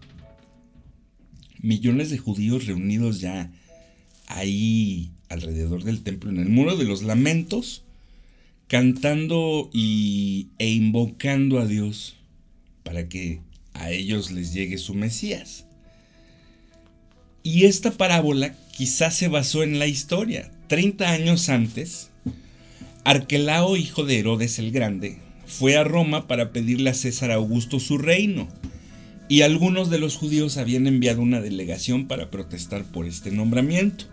millones 1.67 2.11
de 2.11 2.19
judíos 2.19 2.67
reunidos 2.67 3.21
ya 3.21 3.51
ahí 4.29 5.11
alrededor 5.29 5.85
del 5.85 6.03
templo, 6.03 6.31
en 6.31 6.39
el 6.39 6.49
muro 6.49 6.77
de 6.77 6.85
los 6.85 7.03
lamentos, 7.03 7.83
cantando 8.69 9.71
y, 9.73 10.49
e 10.59 10.71
invocando 10.71 11.59
a 11.59 11.67
Dios 11.67 12.17
para 12.83 13.09
que 13.09 13.41
a 13.75 13.91
ellos 13.91 14.31
les 14.31 14.53
llegue 14.53 14.79
su 14.79 14.95
Mesías. 14.95 15.67
Y 17.43 17.65
esta 17.65 17.93
parábola 17.93 18.57
quizás 18.77 19.15
se 19.15 19.29
basó 19.29 19.63
en 19.63 19.79
la 19.79 19.87
historia. 19.87 20.51
30 20.69 21.11
años 21.11 21.49
antes, 21.49 22.11
Arquelao, 23.05 23.77
hijo 23.77 24.05
de 24.05 24.19
Herodes 24.19 24.59
el 24.59 24.73
Grande, 24.73 25.19
fue 25.47 25.77
a 25.77 25.85
Roma 25.85 26.27
para 26.27 26.53
pedirle 26.53 26.91
a 26.91 26.95
César 26.95 27.31
Augusto 27.31 27.79
su 27.79 27.99
reino, 27.99 28.49
y 29.29 29.43
algunos 29.43 29.91
de 29.91 29.99
los 29.99 30.17
judíos 30.17 30.57
habían 30.57 30.87
enviado 30.87 31.21
una 31.21 31.41
delegación 31.41 32.07
para 32.07 32.31
protestar 32.31 32.85
por 32.85 33.07
este 33.07 33.31
nombramiento. 33.31 34.05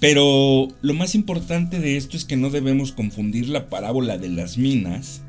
Pero 0.00 0.68
lo 0.82 0.94
más 0.94 1.14
importante 1.14 1.78
de 1.78 1.96
esto 1.96 2.16
es 2.16 2.24
que 2.24 2.36
no 2.36 2.50
debemos 2.50 2.92
confundir 2.92 3.48
la 3.48 3.68
parábola 3.68 4.18
de 4.18 4.28
las 4.28 4.58
minas 4.58 5.22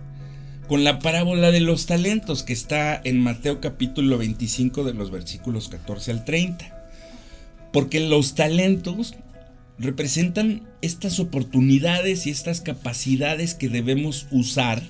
con 0.67 0.83
la 0.83 0.99
parábola 0.99 1.51
de 1.51 1.59
los 1.59 1.85
talentos 1.85 2.41
que 2.41 2.53
está 2.53 2.99
en 3.03 3.19
Mateo 3.19 3.61
capítulo 3.61 4.17
25 4.17 4.83
de 4.83 4.93
los 4.93 5.11
versículos 5.11 5.69
14 5.69 6.11
al 6.11 6.25
30. 6.25 6.89
Porque 7.71 7.99
los 7.99 8.33
talentos 8.33 9.15
representan 9.77 10.63
estas 10.81 11.19
oportunidades 11.19 12.25
y 12.25 12.29
estas 12.29 12.61
capacidades 12.61 13.53
que 13.53 13.69
debemos 13.69 14.27
usar 14.31 14.81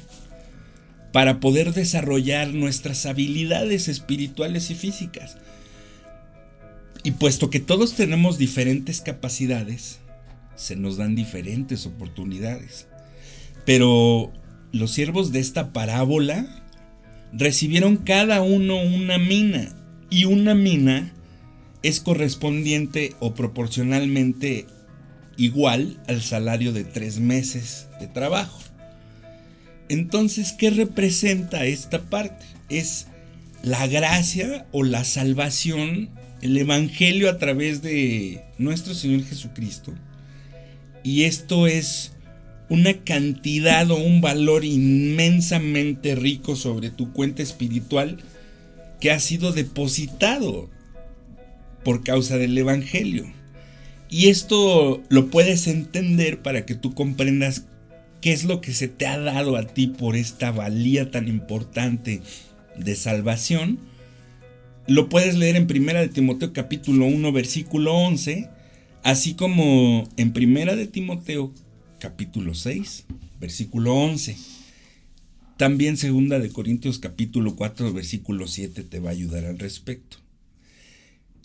para 1.13 1.39
poder 1.39 1.73
desarrollar 1.73 2.53
nuestras 2.53 3.05
habilidades 3.05 3.87
espirituales 3.87 4.71
y 4.71 4.75
físicas. 4.75 5.37
Y 7.03 7.11
puesto 7.11 7.51
que 7.51 7.59
todos 7.59 7.93
tenemos 7.93 8.39
diferentes 8.39 8.99
capacidades, 8.99 9.99
se 10.55 10.75
nos 10.75 10.97
dan 10.97 11.15
diferentes 11.15 11.85
oportunidades. 11.85 12.87
Pero 13.63 14.33
los 14.71 14.91
siervos 14.91 15.31
de 15.31 15.39
esta 15.39 15.71
parábola 15.71 16.47
recibieron 17.31 17.97
cada 17.97 18.41
uno 18.41 18.81
una 18.81 19.19
mina 19.19 19.69
y 20.09 20.25
una 20.25 20.55
mina 20.55 21.13
es 21.83 21.99
correspondiente 21.99 23.13
o 23.19 23.35
proporcionalmente 23.35 24.65
igual 25.37 26.01
al 26.07 26.23
salario 26.23 26.73
de 26.73 26.85
tres 26.85 27.19
meses 27.19 27.87
de 27.99 28.07
trabajo. 28.07 28.59
Entonces, 29.89 30.53
¿qué 30.53 30.69
representa 30.69 31.65
esta 31.65 32.01
parte? 32.01 32.45
Es 32.69 33.07
la 33.63 33.87
gracia 33.87 34.65
o 34.71 34.83
la 34.83 35.03
salvación, 35.03 36.09
el 36.41 36.57
Evangelio 36.57 37.29
a 37.29 37.37
través 37.37 37.81
de 37.81 38.43
nuestro 38.57 38.93
Señor 38.93 39.23
Jesucristo. 39.23 39.93
Y 41.03 41.23
esto 41.23 41.67
es 41.67 42.13
una 42.69 42.93
cantidad 43.03 43.89
o 43.91 43.97
un 43.97 44.21
valor 44.21 44.65
inmensamente 44.65 46.15
rico 46.15 46.55
sobre 46.55 46.89
tu 46.89 47.11
cuenta 47.11 47.43
espiritual 47.43 48.17
que 48.99 49.11
ha 49.11 49.19
sido 49.19 49.51
depositado 49.51 50.69
por 51.83 52.03
causa 52.03 52.37
del 52.37 52.57
Evangelio. 52.57 53.25
Y 54.09 54.29
esto 54.29 55.01
lo 55.09 55.29
puedes 55.29 55.67
entender 55.67 56.41
para 56.41 56.65
que 56.65 56.75
tú 56.75 56.93
comprendas 56.93 57.65
qué 58.23 58.31
es 58.31 58.45
lo 58.45 58.61
que 58.61 58.71
se 58.71 58.87
te 58.87 59.05
ha 59.05 59.19
dado 59.19 59.57
a 59.57 59.67
ti 59.67 59.87
por 59.87 60.15
esta 60.15 60.49
valía 60.49 61.11
tan 61.11 61.27
importante 61.27 62.21
de 62.77 62.95
salvación. 62.95 63.79
Lo 64.87 65.09
puedes 65.09 65.35
leer 65.35 65.57
en 65.57 65.67
Primera 65.67 65.99
de 65.99 66.07
Timoteo 66.07 66.53
capítulo 66.53 67.05
1 67.05 67.33
versículo 67.33 67.93
11, 67.93 68.49
así 69.03 69.33
como 69.33 70.07
en 70.15 70.31
Primera 70.31 70.77
de 70.77 70.87
Timoteo 70.87 71.53
capítulo 71.99 72.55
6 72.55 73.07
versículo 73.41 73.93
11. 73.93 74.37
También 75.57 75.97
Segunda 75.97 76.39
de 76.39 76.49
Corintios 76.49 76.99
capítulo 76.99 77.57
4 77.57 77.91
versículo 77.91 78.47
7 78.47 78.83
te 78.83 78.99
va 79.01 79.09
a 79.09 79.11
ayudar 79.11 79.43
al 79.43 79.59
respecto. 79.59 80.15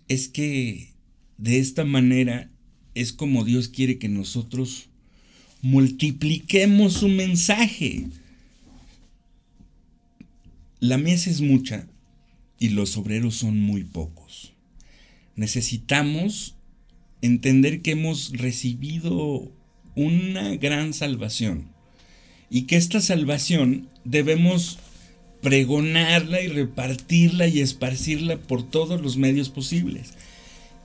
Es 0.06 0.28
que 0.28 0.92
de 1.38 1.58
esta 1.58 1.85
manera 1.85 2.52
es 2.94 3.12
como 3.12 3.42
Dios 3.42 3.66
quiere 3.66 3.99
que 3.99 4.08
nosotros 4.08 4.90
multipliquemos 5.62 6.95
su 6.95 7.09
mensaje. 7.09 8.07
La 10.81 10.99
mesa 10.99 11.31
es 11.31 11.41
mucha 11.41 11.87
y 12.59 12.71
los 12.71 12.97
obreros 12.97 13.35
son 13.35 13.61
muy 13.61 13.85
pocos. 13.85 14.53
Necesitamos 15.37 16.57
entender 17.23 17.83
que 17.83 17.93
hemos 17.93 18.31
recibido 18.33 19.50
una 19.95 20.55
gran 20.57 20.93
salvación 20.95 21.67
y 22.50 22.62
que 22.62 22.77
esta 22.77 23.00
salvación 23.00 23.88
debemos 24.05 24.79
pregonarla 25.43 26.41
y 26.41 26.49
repartirla 26.49 27.47
y 27.47 27.61
esparcirla 27.61 28.38
por 28.38 28.69
todos 28.69 29.00
los 29.00 29.17
medios 29.17 29.49
posibles. 29.49 30.15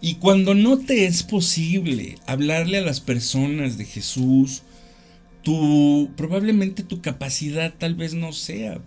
Y 0.04 0.16
cuando 0.16 0.54
no 0.54 0.78
te 0.78 1.06
es 1.06 1.24
posible 1.24 2.18
hablarle 2.28 2.80
a 2.80 2.82
las 2.82 3.00
personas 3.00 3.78
de 3.78 3.86
Jesús, 3.86 4.64
tu 5.44 6.12
probablemente 6.18 6.84
tu 6.84 7.02
capacidad 7.02 7.74
tal 7.74 7.96
vez 7.96 8.14
no 8.14 8.34
sea 8.34 8.84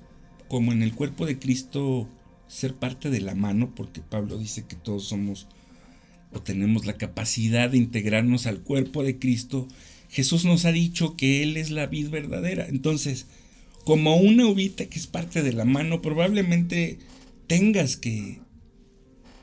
como 0.46 0.72
en 0.72 0.82
el 0.82 0.94
cuerpo 0.94 1.24
de 1.24 1.38
Cristo 1.38 2.06
ser 2.48 2.74
parte 2.74 3.08
de 3.10 3.22
la 3.22 3.34
mano, 3.34 3.74
porque 3.74 4.02
Pablo 4.02 4.36
dice 4.36 4.66
que 4.68 4.76
todos 4.76 5.08
somos 5.08 5.48
o 6.32 6.42
tenemos 6.42 6.84
la 6.84 6.98
capacidad 6.98 7.70
de 7.70 7.78
integrarnos 7.78 8.46
al 8.46 8.60
cuerpo 8.60 9.02
de 9.02 9.18
Cristo 9.18 9.66
Jesús 10.10 10.44
nos 10.44 10.64
ha 10.64 10.72
dicho 10.72 11.16
que 11.16 11.42
Él 11.42 11.56
es 11.56 11.70
la 11.70 11.86
vid 11.86 12.10
verdadera. 12.10 12.66
Entonces, 12.68 13.26
como 13.84 14.16
una 14.16 14.46
uvita 14.46 14.86
que 14.86 14.98
es 14.98 15.06
parte 15.06 15.42
de 15.42 15.52
la 15.52 15.64
mano, 15.64 16.02
probablemente 16.02 16.98
tengas 17.46 17.96
que 17.96 18.40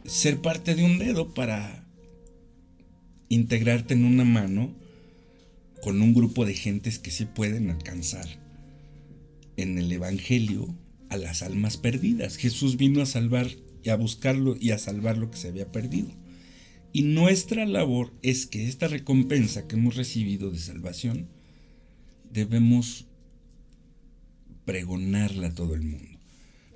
ser 0.05 0.41
parte 0.41 0.75
de 0.75 0.83
un 0.83 0.99
dedo 0.99 1.33
para 1.33 1.87
integrarte 3.29 3.93
en 3.93 4.05
una 4.05 4.25
mano 4.25 4.73
con 5.81 6.01
un 6.01 6.13
grupo 6.13 6.45
de 6.45 6.53
gentes 6.53 6.99
que 6.99 7.11
sí 7.11 7.25
pueden 7.25 7.69
alcanzar 7.69 8.27
en 9.57 9.77
el 9.77 9.91
Evangelio 9.91 10.75
a 11.09 11.17
las 11.17 11.41
almas 11.41 11.77
perdidas. 11.77 12.37
Jesús 12.37 12.77
vino 12.77 13.01
a 13.01 13.05
salvar 13.05 13.47
y 13.83 13.89
a 13.89 13.95
buscarlo 13.95 14.55
y 14.59 14.71
a 14.71 14.77
salvar 14.77 15.17
lo 15.17 15.29
que 15.29 15.37
se 15.37 15.49
había 15.49 15.71
perdido. 15.71 16.09
Y 16.91 17.03
nuestra 17.03 17.65
labor 17.65 18.13
es 18.21 18.45
que 18.45 18.67
esta 18.67 18.87
recompensa 18.87 19.67
que 19.67 19.75
hemos 19.75 19.95
recibido 19.95 20.51
de 20.51 20.59
salvación 20.59 21.27
debemos 22.31 23.07
pregonarla 24.65 25.47
a 25.47 25.55
todo 25.55 25.75
el 25.75 25.81
mundo. 25.81 26.12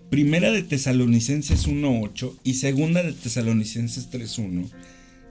Primera 0.09 0.51
de 0.51 0.63
Tesalonicenses 0.63 1.67
1.8 1.67 2.33
y 2.45 2.53
segunda 2.53 3.03
de 3.03 3.11
Tesalonicenses 3.11 4.09
3.1 4.09 4.69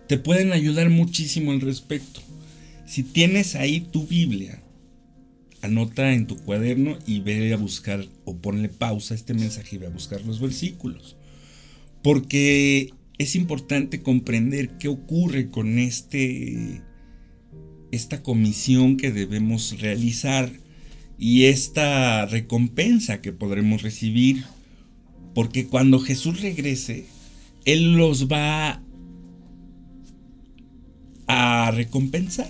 te 0.06 0.18
pueden 0.18 0.52
ayudar 0.52 0.90
muchísimo 0.90 1.52
al 1.52 1.62
respecto. 1.62 2.20
Si 2.86 3.02
tienes 3.02 3.54
ahí 3.54 3.80
tu 3.80 4.06
Biblia, 4.06 4.60
anota 5.62 6.12
en 6.12 6.26
tu 6.26 6.36
cuaderno 6.36 6.98
y 7.06 7.20
ve 7.20 7.52
a 7.54 7.56
buscar 7.56 8.06
o 8.26 8.36
ponle 8.36 8.68
pausa 8.68 9.14
a 9.14 9.16
este 9.16 9.32
mensaje 9.32 9.76
y 9.76 9.78
ve 9.78 9.86
a 9.86 9.90
buscar 9.90 10.20
los 10.26 10.40
versículos. 10.40 11.16
Porque 12.02 12.92
es 13.16 13.34
importante 13.34 14.02
comprender 14.02 14.76
qué 14.78 14.88
ocurre 14.88 15.50
con 15.50 15.78
este, 15.78 16.82
esta 17.92 18.22
comisión 18.22 18.98
que 18.98 19.10
debemos 19.10 19.80
realizar 19.80 20.52
y 21.18 21.44
esta 21.44 22.26
recompensa 22.26 23.22
que 23.22 23.32
podremos 23.32 23.82
recibir. 23.82 24.44
Porque 25.37 25.66
cuando 25.66 25.99
Jesús 25.99 26.40
regrese, 26.40 27.05
Él 27.66 27.92
los 27.92 28.27
va 28.27 28.81
a 31.27 31.70
recompensar 31.72 32.49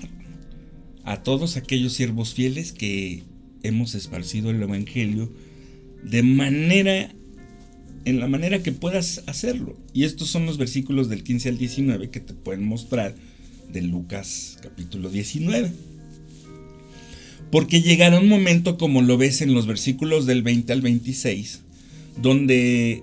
a 1.03 1.25
todos 1.25 1.57
aquellos 1.57 1.94
siervos 1.94 2.33
fieles 2.33 2.70
que 2.70 3.25
hemos 3.64 3.96
esparcido 3.96 4.51
el 4.51 4.62
Evangelio 4.62 5.33
de 6.05 6.22
manera 6.22 7.12
en 8.05 8.20
la 8.20 8.29
manera 8.29 8.62
que 8.62 8.70
puedas 8.70 9.25
hacerlo. 9.27 9.77
Y 9.92 10.05
estos 10.05 10.29
son 10.29 10.46
los 10.46 10.57
versículos 10.57 11.09
del 11.09 11.25
15 11.25 11.49
al 11.49 11.59
19 11.59 12.11
que 12.11 12.20
te 12.20 12.35
pueden 12.35 12.64
mostrar 12.64 13.16
de 13.68 13.83
Lucas 13.83 14.59
capítulo 14.62 15.11
19. 15.11 15.72
Porque 17.51 17.83
llegará 17.83 18.20
un 18.20 18.29
momento 18.29 18.79
como 18.79 19.03
lo 19.03 19.18
ves 19.18 19.42
en 19.42 19.55
los 19.55 19.66
versículos 19.66 20.25
del 20.25 20.44
20 20.44 20.72
al 20.72 20.83
26, 20.83 21.65
donde 22.20 23.02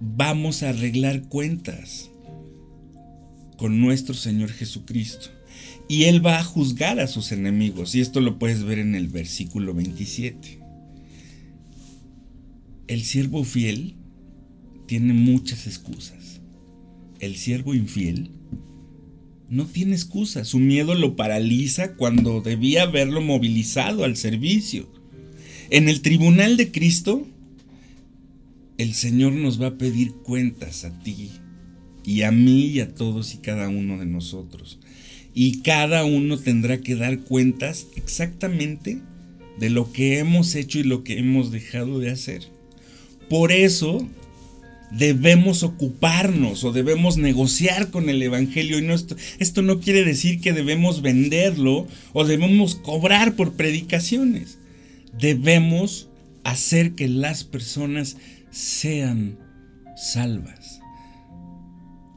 vamos 0.00 0.62
a 0.62 0.70
arreglar 0.70 1.22
cuentas 1.28 2.10
con 3.56 3.80
nuestro 3.80 4.14
Señor 4.14 4.50
Jesucristo. 4.50 5.28
Y 5.88 6.04
Él 6.04 6.24
va 6.24 6.38
a 6.38 6.44
juzgar 6.44 7.00
a 7.00 7.06
sus 7.06 7.32
enemigos. 7.32 7.94
Y 7.94 8.00
esto 8.00 8.20
lo 8.20 8.38
puedes 8.38 8.62
ver 8.62 8.78
en 8.78 8.94
el 8.94 9.08
versículo 9.08 9.74
27 9.74 10.60
el 12.90 13.04
siervo 13.04 13.44
fiel 13.44 13.94
tiene 14.86 15.12
muchas 15.12 15.68
excusas. 15.68 16.40
El 17.20 17.36
siervo 17.36 17.72
infiel 17.72 18.32
no 19.48 19.66
tiene 19.66 19.92
excusa. 19.94 20.44
Su 20.44 20.58
miedo 20.58 20.96
lo 20.96 21.14
paraliza 21.14 21.94
cuando 21.94 22.40
debía 22.40 22.82
haberlo 22.82 23.20
movilizado 23.20 24.02
al 24.02 24.16
servicio. 24.16 24.90
En 25.70 25.88
el 25.88 26.00
tribunal 26.02 26.56
de 26.56 26.72
Cristo, 26.72 27.28
el 28.80 28.94
Señor 28.94 29.32
nos 29.32 29.60
va 29.60 29.66
a 29.66 29.78
pedir 29.78 30.12
cuentas 30.12 30.84
a 30.84 31.02
ti 31.02 31.32
y 32.02 32.22
a 32.22 32.32
mí 32.32 32.64
y 32.68 32.80
a 32.80 32.94
todos 32.94 33.34
y 33.34 33.38
cada 33.38 33.68
uno 33.68 33.98
de 33.98 34.06
nosotros. 34.06 34.78
Y 35.34 35.60
cada 35.60 36.06
uno 36.06 36.38
tendrá 36.38 36.80
que 36.80 36.94
dar 36.94 37.20
cuentas 37.20 37.88
exactamente 37.94 38.98
de 39.58 39.68
lo 39.68 39.92
que 39.92 40.18
hemos 40.18 40.54
hecho 40.54 40.78
y 40.78 40.84
lo 40.84 41.04
que 41.04 41.18
hemos 41.18 41.52
dejado 41.52 41.98
de 41.98 42.10
hacer. 42.10 42.44
Por 43.28 43.52
eso 43.52 44.08
debemos 44.90 45.62
ocuparnos 45.62 46.64
o 46.64 46.72
debemos 46.72 47.18
negociar 47.18 47.90
con 47.90 48.08
el 48.08 48.22
Evangelio. 48.22 48.80
Y 48.80 48.90
esto, 48.90 49.14
esto 49.38 49.60
no 49.60 49.80
quiere 49.80 50.04
decir 50.04 50.40
que 50.40 50.54
debemos 50.54 51.02
venderlo 51.02 51.86
o 52.14 52.24
debemos 52.24 52.76
cobrar 52.76 53.36
por 53.36 53.52
predicaciones. 53.52 54.58
Debemos 55.18 56.08
hacer 56.44 56.92
que 56.92 57.08
las 57.08 57.44
personas 57.44 58.16
sean 58.50 59.38
salvas. 59.96 60.80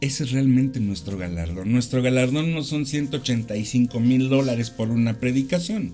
ese 0.02 0.24
es 0.26 0.32
realmente 0.32 0.80
nuestro 0.80 1.18
galardón. 1.18 1.72
Nuestro 1.72 2.02
galardón 2.02 2.54
no 2.54 2.64
son 2.64 2.86
185 2.86 4.00
mil 4.00 4.30
dólares 4.30 4.70
por 4.70 4.90
una 4.90 5.20
predicación. 5.20 5.94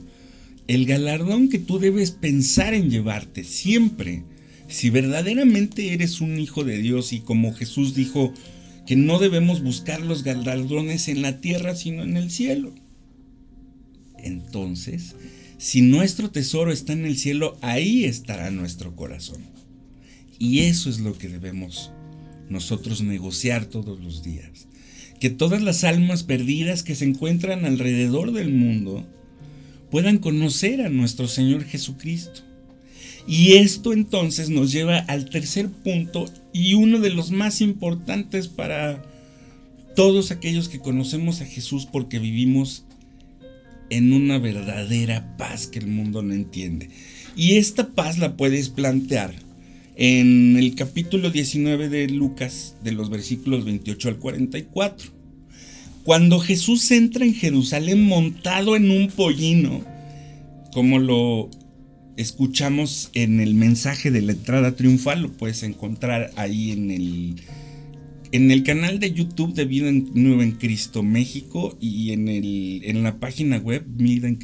El 0.68 0.86
galardón 0.86 1.50
que 1.50 1.60
tú 1.60 1.80
debes 1.80 2.12
pensar 2.12 2.74
en 2.74 2.90
llevarte 2.90 3.44
siempre, 3.44 4.24
si 4.68 4.90
verdaderamente 4.90 5.94
eres 5.94 6.22
un 6.22 6.40
hijo 6.40 6.64
de 6.64 6.78
Dios 6.78 7.14
y 7.14 7.20
como 7.20 7.54
Jesús 7.54 7.96
dijo 7.96 8.34
que 8.88 8.96
no 8.96 9.20
debemos 9.20 9.62
buscar 9.62 10.02
los 10.02 10.24
galardones 10.24 11.08
en 11.08 11.22
la 11.22 11.42
tierra 11.42 11.76
sino 11.76 12.04
en 12.04 12.18
el 12.18 12.32
cielo. 12.32 12.74
Entonces, 14.18 15.16
si 15.58 15.82
nuestro 15.82 16.32
tesoro 16.32 16.72
está 16.72 16.94
en 16.94 17.06
el 17.06 17.18
cielo, 17.18 17.58
ahí 17.62 18.06
estará 18.06 18.50
nuestro 18.50 18.96
corazón. 18.96 19.59
Y 20.40 20.62
eso 20.62 20.90
es 20.90 21.00
lo 21.00 21.18
que 21.18 21.28
debemos 21.28 21.92
nosotros 22.50 23.02
negociar 23.02 23.66
todos 23.66 24.00
los 24.00 24.24
días. 24.24 24.68
Que 25.20 25.30
todas 25.30 25.62
las 25.62 25.84
almas 25.84 26.24
perdidas 26.24 26.82
que 26.82 26.96
se 26.96 27.04
encuentran 27.04 27.66
alrededor 27.66 28.32
del 28.32 28.50
mundo 28.50 29.06
puedan 29.92 30.18
conocer 30.18 30.82
a 30.82 30.90
nuestro 30.90 31.28
Señor 31.28 31.66
Jesucristo. 31.66 32.42
Y 33.28 33.54
esto 33.54 33.92
entonces 33.92 34.50
nos 34.50 34.72
lleva 34.72 34.98
al 34.98 35.30
tercer 35.30 35.70
punto 35.70 36.26
y 36.54 36.74
uno 36.74 37.00
de 37.00 37.10
los 37.10 37.32
más 37.32 37.60
importantes 37.60 38.48
para 38.48 39.04
todos 39.96 40.32
aquellos 40.32 40.70
que 40.70 40.80
conocemos 40.80 41.42
a 41.42 41.46
Jesús 41.46 41.86
porque 41.86 42.18
vivimos 42.18 42.86
en 43.90 44.14
una 44.14 44.40
verdadera 44.40 45.36
paz 45.38 45.68
que 45.68 45.80
el 45.80 45.88
mundo 45.88 46.22
no 46.22 46.34
entiende. 46.34 46.90
Y 47.36 47.58
esta 47.58 47.90
paz 47.90 48.18
la 48.18 48.38
puedes 48.38 48.70
plantear 48.70 49.49
en 50.02 50.56
el 50.56 50.76
capítulo 50.76 51.30
19 51.30 51.90
de 51.90 52.08
Lucas, 52.08 52.78
de 52.82 52.94
los 52.94 53.10
versículos 53.10 53.66
28 53.66 54.08
al 54.08 54.18
44. 54.18 55.12
Cuando 56.06 56.40
Jesús 56.40 56.90
entra 56.92 57.26
en 57.26 57.34
Jerusalén 57.34 58.08
montado 58.08 58.78
en 58.78 58.92
un 58.92 59.10
pollino, 59.10 59.84
como 60.72 61.00
lo 61.00 61.50
escuchamos 62.16 63.10
en 63.14 63.42
el 63.42 63.56
mensaje 63.56 64.10
de 64.10 64.22
la 64.22 64.32
entrada 64.32 64.74
triunfal, 64.74 65.24
lo 65.24 65.34
puedes 65.34 65.64
encontrar 65.64 66.32
ahí 66.38 66.72
en 66.72 66.92
el, 66.92 67.36
en 68.32 68.52
el 68.52 68.64
canal 68.64 69.00
de 69.02 69.12
YouTube 69.12 69.54
de 69.54 69.66
Vida 69.66 69.92
Nueva 69.92 70.46
en 70.46 70.54
Cristo 70.54 71.04
México 71.04 71.78
y 71.82 72.14
en, 72.14 72.30
el, 72.30 72.84
en 72.86 73.04
la 73.04 73.20
página 73.20 73.58
web 73.58 73.84
vida, 73.86 74.30
en 74.30 74.38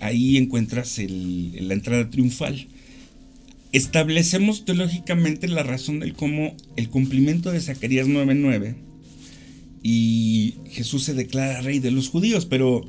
ahí 0.00 0.36
encuentras 0.36 0.98
la 0.98 1.74
entrada 1.74 2.10
triunfal. 2.10 2.66
Establecemos 3.72 4.64
teológicamente 4.64 5.46
la 5.46 5.62
razón 5.62 6.00
del 6.00 6.14
cómo 6.14 6.56
el 6.76 6.88
cumplimiento 6.88 7.52
de 7.52 7.60
Zacarías 7.60 8.08
9:9 8.08 8.74
y 9.82 10.54
Jesús 10.70 11.04
se 11.04 11.14
declara 11.14 11.60
rey 11.60 11.78
de 11.78 11.92
los 11.92 12.08
judíos, 12.08 12.46
pero 12.46 12.88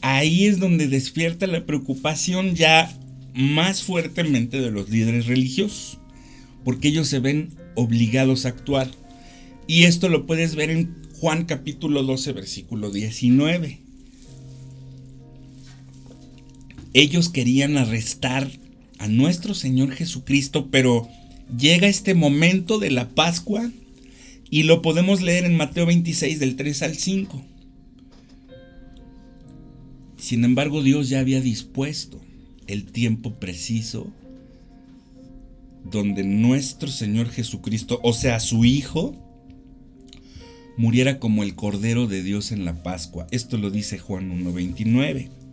ahí 0.00 0.46
es 0.46 0.58
donde 0.58 0.88
despierta 0.88 1.46
la 1.46 1.66
preocupación 1.66 2.54
ya 2.54 2.90
más 3.34 3.82
fuertemente 3.82 4.60
de 4.60 4.70
los 4.70 4.88
líderes 4.88 5.26
religiosos, 5.26 5.98
porque 6.64 6.88
ellos 6.88 7.08
se 7.08 7.18
ven 7.20 7.50
obligados 7.74 8.46
a 8.46 8.50
actuar. 8.50 8.90
Y 9.66 9.84
esto 9.84 10.08
lo 10.08 10.26
puedes 10.26 10.54
ver 10.54 10.70
en 10.70 10.94
Juan 11.18 11.44
capítulo 11.44 12.02
12, 12.02 12.32
versículo 12.32 12.90
19 12.90 13.83
ellos 16.94 17.28
querían 17.28 17.76
arrestar 17.76 18.50
a 18.98 19.08
nuestro 19.08 19.54
Señor 19.54 19.90
Jesucristo, 19.90 20.68
pero 20.70 21.08
llega 21.58 21.88
este 21.88 22.14
momento 22.14 22.78
de 22.78 22.90
la 22.90 23.08
Pascua 23.10 23.70
y 24.48 24.62
lo 24.62 24.80
podemos 24.80 25.20
leer 25.20 25.44
en 25.44 25.56
Mateo 25.56 25.86
26 25.86 26.38
del 26.38 26.54
3 26.56 26.82
al 26.82 26.96
5. 26.96 27.44
Sin 30.16 30.44
embargo, 30.44 30.82
Dios 30.82 31.08
ya 31.08 31.18
había 31.18 31.40
dispuesto 31.40 32.20
el 32.66 32.84
tiempo 32.84 33.34
preciso 33.34 34.10
donde 35.90 36.22
nuestro 36.24 36.88
Señor 36.88 37.28
Jesucristo, 37.28 38.00
o 38.02 38.14
sea, 38.14 38.40
su 38.40 38.64
Hijo, 38.64 39.14
muriera 40.78 41.18
como 41.18 41.42
el 41.42 41.56
Cordero 41.56 42.06
de 42.06 42.22
Dios 42.22 42.52
en 42.52 42.64
la 42.64 42.82
Pascua. 42.82 43.26
Esto 43.32 43.58
lo 43.58 43.70
dice 43.70 43.98
Juan 43.98 44.30
1.29 44.44 45.43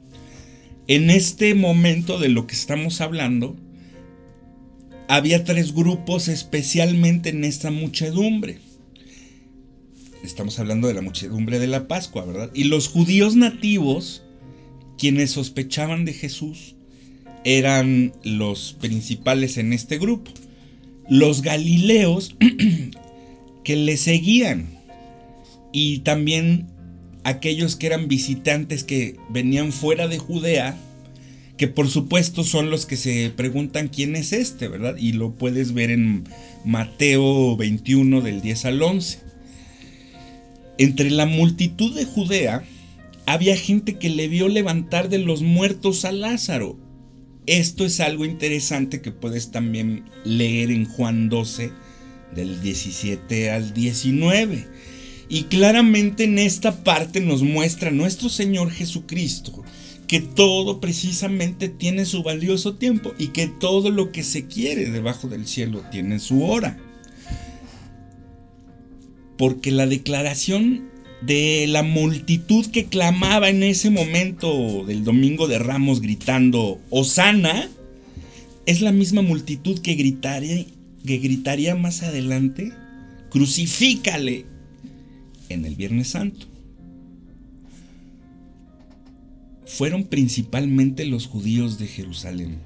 en 0.88 1.10
este 1.10 1.56
momento 1.56 2.20
de 2.20 2.30
lo 2.30 2.48
que 2.48 2.56
estamos 2.56 3.02
hablando, 3.02 3.56
había 5.08 5.44
tres 5.44 5.74
grupos 5.74 6.28
especialmente 6.28 7.30
en 7.30 7.44
esta 7.44 7.72
muchedumbre. 7.72 8.60
Estamos 10.24 10.60
hablando 10.60 10.88
de 10.88 10.94
la 10.94 11.02
muchedumbre 11.02 11.60
de 11.60 11.68
la 11.68 11.88
Pascua, 11.88 12.26
¿verdad? 12.26 12.52
Y 12.54 12.66
los 12.66 12.88
judíos 12.88 13.36
nativos, 13.36 14.24
quienes 14.98 15.32
sospechaban 15.32 16.06
de 16.06 16.14
Jesús, 16.14 16.76
eran 17.44 18.14
los 18.24 18.74
principales 18.80 19.58
en 19.58 19.74
este 19.74 19.98
grupo. 19.98 20.32
Los 21.10 21.42
galileos 21.42 22.36
que 23.64 23.76
le 23.76 23.98
seguían 23.98 24.80
y 25.72 26.00
también 26.00 26.68
aquellos 27.24 27.76
que 27.76 27.88
eran 27.88 28.08
visitantes 28.08 28.84
que 28.84 29.18
venían 29.30 29.72
fuera 29.72 30.08
de 30.08 30.18
Judea, 30.18 30.78
que 31.58 31.68
por 31.68 31.90
supuesto 31.90 32.44
son 32.44 32.70
los 32.70 32.86
que 32.86 32.98
se 32.98 33.32
preguntan 33.36 33.88
quién 33.88 34.16
es 34.16 34.34
este, 34.34 34.68
¿verdad? 34.68 34.96
Y 34.98 35.12
lo 35.12 35.34
puedes 35.34 35.74
ver 35.74 35.92
en 35.92 36.24
Mateo 36.66 37.56
21 37.56 38.22
del 38.22 38.42
10 38.42 38.66
al 38.66 38.82
11. 38.82 39.20
Entre 40.78 41.12
la 41.12 41.28
multitud 41.28 41.94
de 41.94 42.06
Judea 42.06 42.64
había 43.28 43.56
gente 43.56 44.00
que 44.00 44.10
le 44.10 44.28
vio 44.28 44.48
levantar 44.48 45.10
de 45.10 45.20
los 45.20 45.44
muertos 45.44 46.06
a 46.06 46.12
Lázaro. 46.12 46.80
Esto 47.46 47.86
es 47.86 48.00
algo 48.00 48.26
interesante 48.26 49.02
que 49.02 49.12
puedes 49.12 49.52
también 49.52 50.06
leer 50.26 50.72
en 50.72 50.86
Juan 50.86 51.30
12 51.30 51.72
del 52.34 52.62
17 52.62 53.52
al 53.52 53.74
19 53.74 54.66
y 55.32 55.44
claramente 55.44 56.26
en 56.26 56.38
esta 56.38 56.84
parte 56.84 57.22
nos 57.22 57.42
muestra 57.42 57.90
nuestro 57.90 58.28
Señor 58.28 58.70
Jesucristo 58.70 59.64
que 60.06 60.20
todo 60.20 60.82
precisamente 60.82 61.70
tiene 61.70 62.04
su 62.04 62.22
valioso 62.22 62.76
tiempo 62.76 63.14
y 63.18 63.28
que 63.28 63.48
todo 63.48 63.92
lo 63.92 64.12
que 64.12 64.24
se 64.24 64.48
quiere 64.48 64.92
debajo 64.92 65.30
del 65.30 65.48
cielo 65.48 65.86
tiene 65.90 66.20
su 66.20 66.44
hora. 66.44 66.78
Porque 69.38 69.72
la 69.72 69.88
declaración 69.88 70.90
de 71.22 71.66
la 71.70 71.82
multitud 71.82 72.66
que 72.66 72.88
clamaba 72.88 73.48
en 73.48 73.64
ese 73.64 73.90
momento 73.90 74.84
del 74.86 75.06
domingo 75.06 75.48
de 75.48 75.60
Ramos 75.60 76.02
gritando 76.02 76.82
Osana 76.90 77.70
es 78.66 78.82
la 78.82 78.92
misma 78.92 79.22
multitud 79.22 79.80
que 79.80 79.94
gritaría, 79.94 80.66
que 81.06 81.20
gritaría 81.20 81.76
más 81.76 82.04
adelante 82.04 82.74
crucifícale 83.30 84.51
en 85.54 85.66
el 85.66 85.76
Viernes 85.76 86.10
Santo. 86.10 86.48
Fueron 89.66 90.06
principalmente 90.06 91.06
los 91.06 91.28
judíos 91.28 91.80
de 91.80 91.88
Jerusalén, 91.88 92.58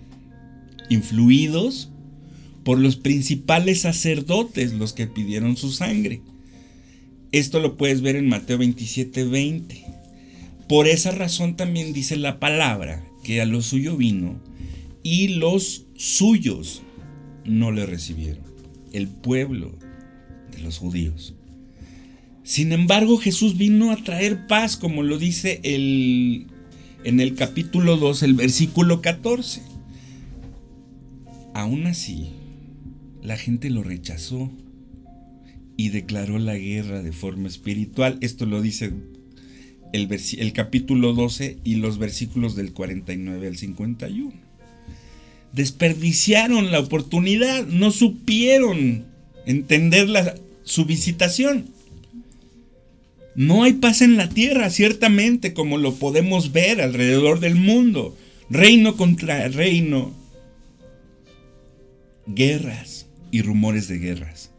influidos 0.89 1.89
por 2.63 2.79
los 2.79 2.95
principales 2.95 3.81
sacerdotes 3.81 4.73
los 4.73 4.93
que 4.93 5.05
pidieron 5.05 5.55
su 5.55 5.71
sangre. 5.71 6.21
Esto 7.31 7.59
lo 7.59 7.77
puedes 7.77 8.01
ver 8.01 8.15
en 8.15 8.27
Mateo 8.27 8.57
27, 8.57 9.23
20. 9.25 9.85
Por 10.67 10.87
esa 10.87 11.11
razón 11.11 11.55
también 11.55 11.93
dice 11.93 12.15
la 12.15 12.39
palabra 12.39 13.05
que 13.23 13.39
a 13.39 13.45
lo 13.45 13.61
suyo 13.61 13.97
vino 13.97 14.39
y 15.03 15.27
los 15.27 15.85
suyos 15.95 16.81
no 17.45 17.71
le 17.71 17.85
recibieron. 17.85 18.43
El 18.93 19.07
pueblo 19.07 19.71
de 20.51 20.63
los 20.63 20.79
judíos. 20.79 21.35
Sin 22.45 22.71
embargo, 22.73 23.17
Jesús 23.17 23.57
vino 23.57 23.89
a 23.89 23.97
traer 23.97 24.45
paz, 24.45 24.77
como 24.77 25.01
lo 25.01 25.17
dice 25.17 25.59
el, 25.63 26.45
en 27.03 27.19
el 27.19 27.33
capítulo 27.33 27.97
2, 27.97 28.21
el 28.21 28.35
versículo 28.35 29.01
14. 29.01 29.63
Aún 31.55 31.87
así, 31.87 32.33
la 33.23 33.35
gente 33.35 33.71
lo 33.71 33.81
rechazó 33.81 34.51
y 35.75 35.89
declaró 35.89 36.37
la 36.37 36.55
guerra 36.55 37.01
de 37.01 37.11
forma 37.11 37.47
espiritual. 37.47 38.19
Esto 38.21 38.45
lo 38.45 38.61
dice 38.61 38.93
el, 39.91 40.07
el, 40.37 40.53
capítulo 40.53 41.13
12 41.13 41.57
y 41.63 41.75
los 41.75 41.97
versículos 41.97 42.55
del 42.55 42.73
49 42.73 43.47
al 43.47 43.57
51. 43.57 44.31
Desperdiciaron 45.51 46.71
la 46.71 46.79
oportunidad, 46.79 47.65
no 47.65 47.89
supieron 47.89 49.05
entender 49.47 50.09
la, 50.09 50.35
su 50.63 50.85
visitación. 50.85 51.73
No 53.35 53.63
hay 53.63 53.73
paz 53.73 54.01
en 54.01 54.17
la 54.17 54.29
tierra, 54.29 54.69
ciertamente, 54.69 55.53
como 55.53 55.77
lo 55.77 55.95
podemos 55.95 56.51
ver 56.51 56.81
alrededor 56.81 57.39
del 57.39 57.55
mundo. 57.55 58.17
Reino 58.49 58.95
contra 58.95 59.47
reino. 59.49 60.13
Guerras, 62.27 63.05
y 63.31 63.41
rumores 63.41 63.89
de 63.89 63.99
guerras. 63.99 64.51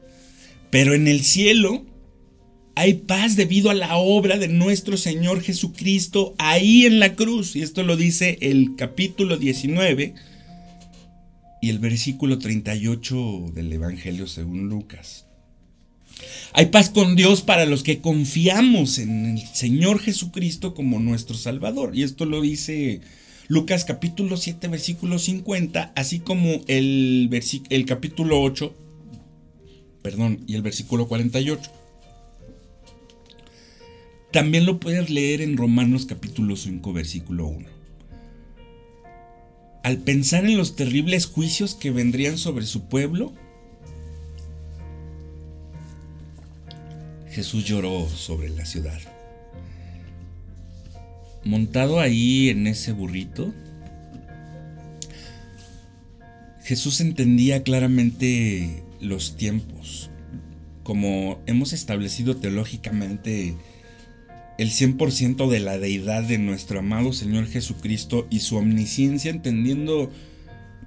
Pero 0.70 0.94
en 0.94 1.08
el 1.08 1.24
cielo 1.24 1.86
hay 2.74 2.92
paz 2.94 3.36
debido 3.36 3.70
a 3.70 3.74
la 3.74 3.96
obra 3.96 4.36
de 4.36 4.48
nuestro 4.48 4.98
Señor 4.98 5.40
Jesucristo 5.40 6.34
ahí 6.36 6.84
en 6.84 7.00
la 7.00 7.14
cruz. 7.14 7.56
Y 7.56 7.62
esto 7.62 7.82
lo 7.82 7.96
dice 7.96 8.36
el 8.42 8.76
capítulo 8.76 9.38
19 9.38 10.14
y 11.62 11.70
el 11.70 11.78
versículo 11.78 12.38
38 12.38 13.52
del 13.54 13.72
Evangelio 13.72 14.26
según 14.26 14.68
Lucas. 14.68 15.25
Hay 16.52 16.66
paz 16.66 16.90
con 16.90 17.16
Dios 17.16 17.42
para 17.42 17.66
los 17.66 17.82
que 17.82 18.00
confiamos 18.00 18.98
en 18.98 19.36
el 19.36 19.46
Señor 19.46 19.98
Jesucristo 19.98 20.74
como 20.74 20.98
nuestro 21.00 21.36
Salvador. 21.36 21.94
Y 21.94 22.02
esto 22.02 22.24
lo 22.24 22.40
dice 22.40 23.00
Lucas 23.48 23.84
capítulo 23.84 24.36
7 24.36 24.68
versículo 24.68 25.18
50, 25.18 25.92
así 25.94 26.20
como 26.20 26.62
el, 26.66 27.28
el 27.68 27.86
capítulo 27.86 28.40
8, 28.42 28.74
perdón, 30.02 30.44
y 30.46 30.54
el 30.54 30.62
versículo 30.62 31.06
48. 31.08 31.70
También 34.32 34.66
lo 34.66 34.80
puedes 34.80 35.10
leer 35.10 35.40
en 35.42 35.56
Romanos 35.56 36.06
capítulo 36.06 36.56
5, 36.56 36.92
versículo 36.92 37.46
1. 37.46 37.68
Al 39.82 39.98
pensar 39.98 40.44
en 40.44 40.56
los 40.56 40.74
terribles 40.74 41.26
juicios 41.26 41.74
que 41.74 41.92
vendrían 41.92 42.38
sobre 42.38 42.66
su 42.66 42.88
pueblo, 42.88 43.32
Jesús 47.36 47.66
lloró 47.66 48.08
sobre 48.08 48.48
la 48.48 48.64
ciudad. 48.64 48.98
Montado 51.44 52.00
ahí 52.00 52.48
en 52.48 52.66
ese 52.66 52.92
burrito, 52.92 53.52
Jesús 56.64 57.02
entendía 57.02 57.62
claramente 57.62 58.82
los 59.02 59.36
tiempos. 59.36 60.08
Como 60.82 61.42
hemos 61.44 61.74
establecido 61.74 62.38
teológicamente, 62.38 63.54
el 64.56 64.70
100% 64.70 65.46
de 65.50 65.60
la 65.60 65.76
deidad 65.76 66.22
de 66.22 66.38
nuestro 66.38 66.78
amado 66.78 67.12
Señor 67.12 67.46
Jesucristo 67.48 68.26
y 68.30 68.40
su 68.40 68.56
omnisciencia, 68.56 69.30
entendiendo 69.30 70.10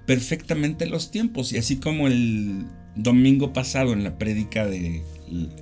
perfectamente 0.07 0.88
los 0.88 1.12
tiempos. 1.12 1.53
Y 1.53 1.59
así 1.59 1.75
como 1.75 2.07
el 2.07 2.65
domingo 2.95 3.53
pasado 3.53 3.93
en 3.93 4.03
la 4.03 4.17
prédica 4.17 4.65
de 4.65 5.03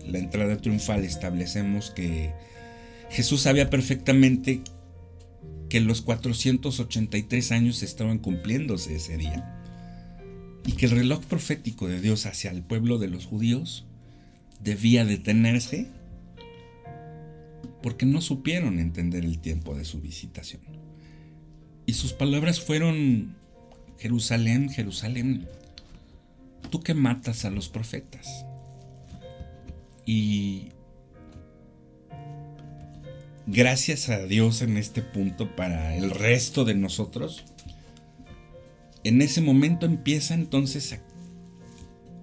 la 0.07 0.19
entrada 0.19 0.57
triunfal 0.57 1.03
establecemos 1.03 1.91
que 1.91 2.33
Jesús 3.09 3.41
sabía 3.41 3.69
perfectamente 3.69 4.61
que 5.69 5.79
los 5.79 6.01
483 6.01 7.51
años 7.51 7.83
estaban 7.83 8.19
cumpliéndose 8.19 8.95
ese 8.95 9.17
día. 9.17 9.53
Y 10.65 10.73
que 10.73 10.85
el 10.85 10.91
reloj 10.91 11.23
profético 11.25 11.87
de 11.87 12.01
Dios 12.01 12.25
hacia 12.25 12.51
el 12.51 12.61
pueblo 12.61 12.97
de 12.97 13.07
los 13.07 13.25
judíos 13.25 13.85
debía 14.61 15.05
detenerse 15.05 15.87
porque 17.81 18.05
no 18.05 18.21
supieron 18.21 18.79
entender 18.79 19.23
el 19.23 19.39
tiempo 19.39 19.75
de 19.75 19.85
su 19.85 20.01
visitación. 20.01 20.61
Y 21.85 21.93
sus 21.93 22.11
palabras 22.11 22.59
fueron, 22.59 23.35
Jerusalén, 23.97 24.69
Jerusalén, 24.69 25.47
tú 26.69 26.81
que 26.81 26.93
matas 26.93 27.45
a 27.45 27.49
los 27.49 27.69
profetas. 27.69 28.46
Y 30.07 30.69
gracias 33.45 34.07
a 34.07 34.25
Dios 34.25 34.61
en 34.61 34.77
este 34.77 35.01
punto 35.01 35.53
para 35.53 35.97
el 35.97 36.11
resto 36.11 36.63
de 36.63 36.75
nosotros, 36.75 37.43
en 39.03 39.21
ese 39.21 39.41
momento 39.41 39.85
empieza 39.85 40.33
entonces 40.33 40.97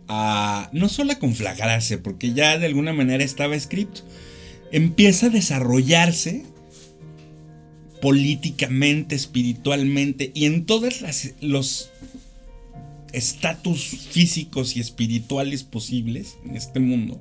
a, 0.08 0.70
no 0.72 0.88
solo 0.88 1.12
a 1.12 1.18
conflagrarse, 1.18 1.98
porque 1.98 2.32
ya 2.32 2.58
de 2.58 2.66
alguna 2.66 2.94
manera 2.94 3.22
estaba 3.22 3.54
escrito, 3.54 4.00
empieza 4.72 5.26
a 5.26 5.30
desarrollarse 5.30 6.42
políticamente, 8.00 9.14
espiritualmente 9.14 10.32
y 10.34 10.46
en 10.46 10.64
todos 10.64 11.04
los 11.42 11.90
estatus 13.12 13.84
físicos 14.10 14.74
y 14.74 14.80
espirituales 14.80 15.64
posibles 15.64 16.38
en 16.46 16.56
este 16.56 16.80
mundo 16.80 17.20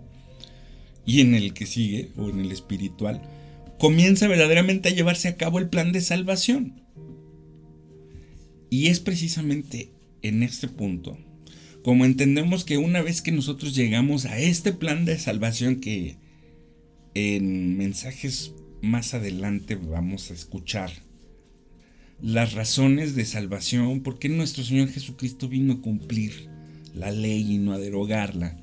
y 1.06 1.22
en 1.22 1.36
el 1.36 1.54
que 1.54 1.66
sigue 1.66 2.12
o 2.18 2.30
en 2.30 2.40
el 2.40 2.52
espiritual, 2.52 3.22
comienza 3.80 4.28
verdaderamente 4.28 4.90
a 4.90 4.94
llevarse 4.94 5.28
a 5.28 5.38
cabo 5.38 5.60
el 5.60 5.70
plan 5.70 5.92
de 5.92 6.02
salvación. 6.02 6.82
Y 8.70 8.88
es 8.88 9.00
precisamente 9.00 9.92
en 10.22 10.44
este 10.44 10.68
punto 10.68 11.18
como 11.84 12.06
entendemos 12.06 12.64
que 12.64 12.78
una 12.78 13.02
vez 13.02 13.22
que 13.22 13.34
nosotros 13.34 13.76
llegamos 13.76 14.26
a 14.26 14.40
este 14.40 14.72
plan 14.72 15.04
de 15.04 15.20
salvación 15.20 15.82
que 15.82 16.16
en 17.14 17.78
mensajes 17.78 18.54
más 18.82 19.14
adelante 19.14 19.76
vamos 19.76 20.32
a 20.32 20.34
escuchar 20.34 20.92
las 22.22 22.54
razones 22.54 23.16
de 23.16 23.26
salvación, 23.26 24.02
por 24.02 24.18
qué 24.18 24.30
nuestro 24.30 24.64
Señor 24.64 24.88
Jesucristo 24.88 25.50
vino 25.50 25.74
a 25.74 25.82
cumplir 25.82 26.48
la 26.96 27.12
ley 27.12 27.56
y 27.56 27.58
no 27.58 27.74
a 27.74 27.80
derogarla. 27.80 28.63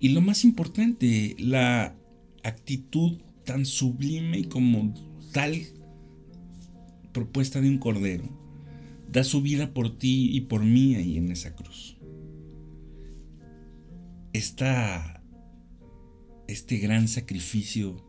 Y 0.00 0.08
lo 0.08 0.20
más 0.22 0.44
importante, 0.44 1.36
la 1.38 1.94
actitud 2.42 3.20
tan 3.44 3.66
sublime 3.66 4.48
como 4.48 4.94
tal 5.32 5.60
propuesta 7.12 7.60
de 7.60 7.68
un 7.68 7.78
cordero, 7.78 8.24
da 9.12 9.22
su 9.24 9.42
vida 9.42 9.72
por 9.74 9.98
ti 9.98 10.30
y 10.32 10.42
por 10.42 10.64
mí 10.64 10.94
ahí 10.96 11.18
en 11.18 11.30
esa 11.30 11.54
cruz. 11.54 11.98
Esta 14.32 15.20
este 16.50 16.78
gran 16.78 17.06
sacrificio, 17.06 18.04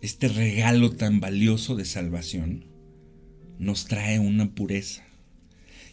este 0.00 0.28
regalo 0.28 0.92
tan 0.92 1.20
valioso 1.20 1.74
de 1.74 1.84
salvación, 1.84 2.66
nos 3.58 3.86
trae 3.86 4.20
una 4.20 4.54
pureza. 4.54 5.04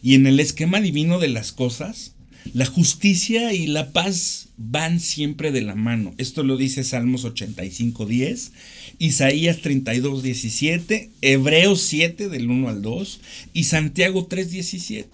Y 0.02 0.14
en 0.14 0.26
el 0.26 0.38
esquema 0.38 0.80
divino 0.80 1.18
de 1.18 1.28
las 1.28 1.52
cosas, 1.52 2.15
la 2.54 2.66
justicia 2.66 3.52
y 3.52 3.66
la 3.66 3.92
paz 3.92 4.48
van 4.56 5.00
siempre 5.00 5.52
de 5.52 5.62
la 5.62 5.74
mano. 5.74 6.14
Esto 6.18 6.42
lo 6.42 6.56
dice 6.56 6.84
Salmos 6.84 7.24
85.10, 7.24 8.50
Isaías 8.98 9.62
32.17, 9.62 11.10
Hebreos 11.22 11.82
7 11.82 12.28
del 12.28 12.50
1 12.50 12.68
al 12.68 12.82
2 12.82 13.20
y 13.52 13.64
Santiago 13.64 14.28
3.17. 14.28 15.06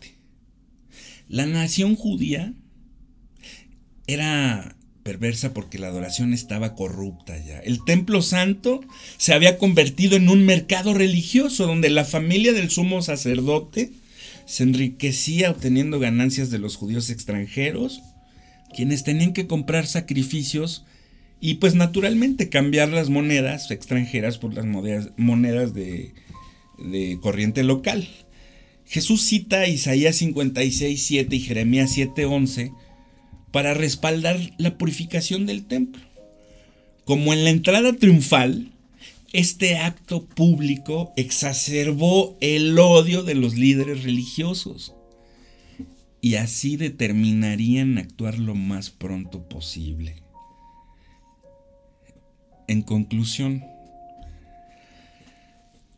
La 1.29 1.47
nación 1.47 1.97
judía 1.97 2.53
era 4.07 4.77
perversa 5.03 5.53
porque 5.53 5.79
la 5.79 5.89
adoración 5.89 6.33
estaba 6.33 6.75
corrupta 6.75 7.37
ya. 7.45 7.59
El 7.61 7.85
templo 7.85 8.23
santo 8.23 8.81
se 9.17 9.35
había 9.35 9.59
convertido 9.59 10.17
en 10.17 10.29
un 10.29 10.45
mercado 10.45 10.95
religioso 10.95 11.67
donde 11.67 11.91
la 11.91 12.05
familia 12.05 12.53
del 12.53 12.71
sumo 12.71 13.03
sacerdote 13.03 13.91
se 14.53 14.65
enriquecía 14.65 15.51
obteniendo 15.51 15.99
ganancias 15.99 16.51
de 16.51 16.59
los 16.59 16.77
judíos 16.77 17.09
extranjeros, 17.09 18.03
quienes 18.77 19.03
tenían 19.03 19.33
que 19.33 19.47
comprar 19.47 19.87
sacrificios 19.87 20.85
y 21.41 21.55
pues 21.55 21.75
naturalmente 21.75 22.51
cambiar 22.51 22.91
las 22.91 23.09
monedas 23.09 23.71
extranjeras 23.71 24.37
por 24.37 24.53
las 24.53 24.67
monedas, 24.67 25.73
de, 25.73 26.13
de 26.85 27.19
corriente 27.23 27.63
local. 27.63 28.07
Jesús 28.85 29.23
cita 29.23 29.67
Isaías 29.67 30.17
56, 30.17 31.03
7 31.03 31.35
y 31.35 31.41
Jeremías 31.41 31.91
7, 31.95 32.27
11 32.27 32.73
para 33.53 33.73
respaldar 33.73 34.39
la 34.59 34.77
purificación 34.77 35.47
del 35.47 35.65
templo. 35.65 36.03
Como 37.07 37.33
en 37.33 37.45
la 37.45 37.51
entrada 37.51 37.95
triunfal, 37.95 38.71
este 39.33 39.79
acto 39.79 40.27
público 40.27 41.13
exacerbó 41.17 42.37
el 42.41 42.79
odio 42.79 43.23
de 43.23 43.35
los 43.35 43.55
líderes 43.55 44.05
religiosos 44.05 44.95
y 46.21 46.35
así 46.35 46.77
determinarían 46.77 47.99
actuar 47.99 48.39
lo 48.39 48.55
más 48.55 48.91
pronto 48.91 49.49
posible. 49.49 50.23
En 52.69 52.83
conclusión, 52.83 53.65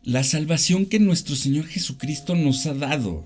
la 0.03 0.23
salvación 0.23 0.85
que 0.85 0.99
nuestro 0.99 1.35
Señor 1.35 1.65
Jesucristo 1.65 2.35
nos 2.35 2.65
ha 2.65 2.73
dado 2.73 3.25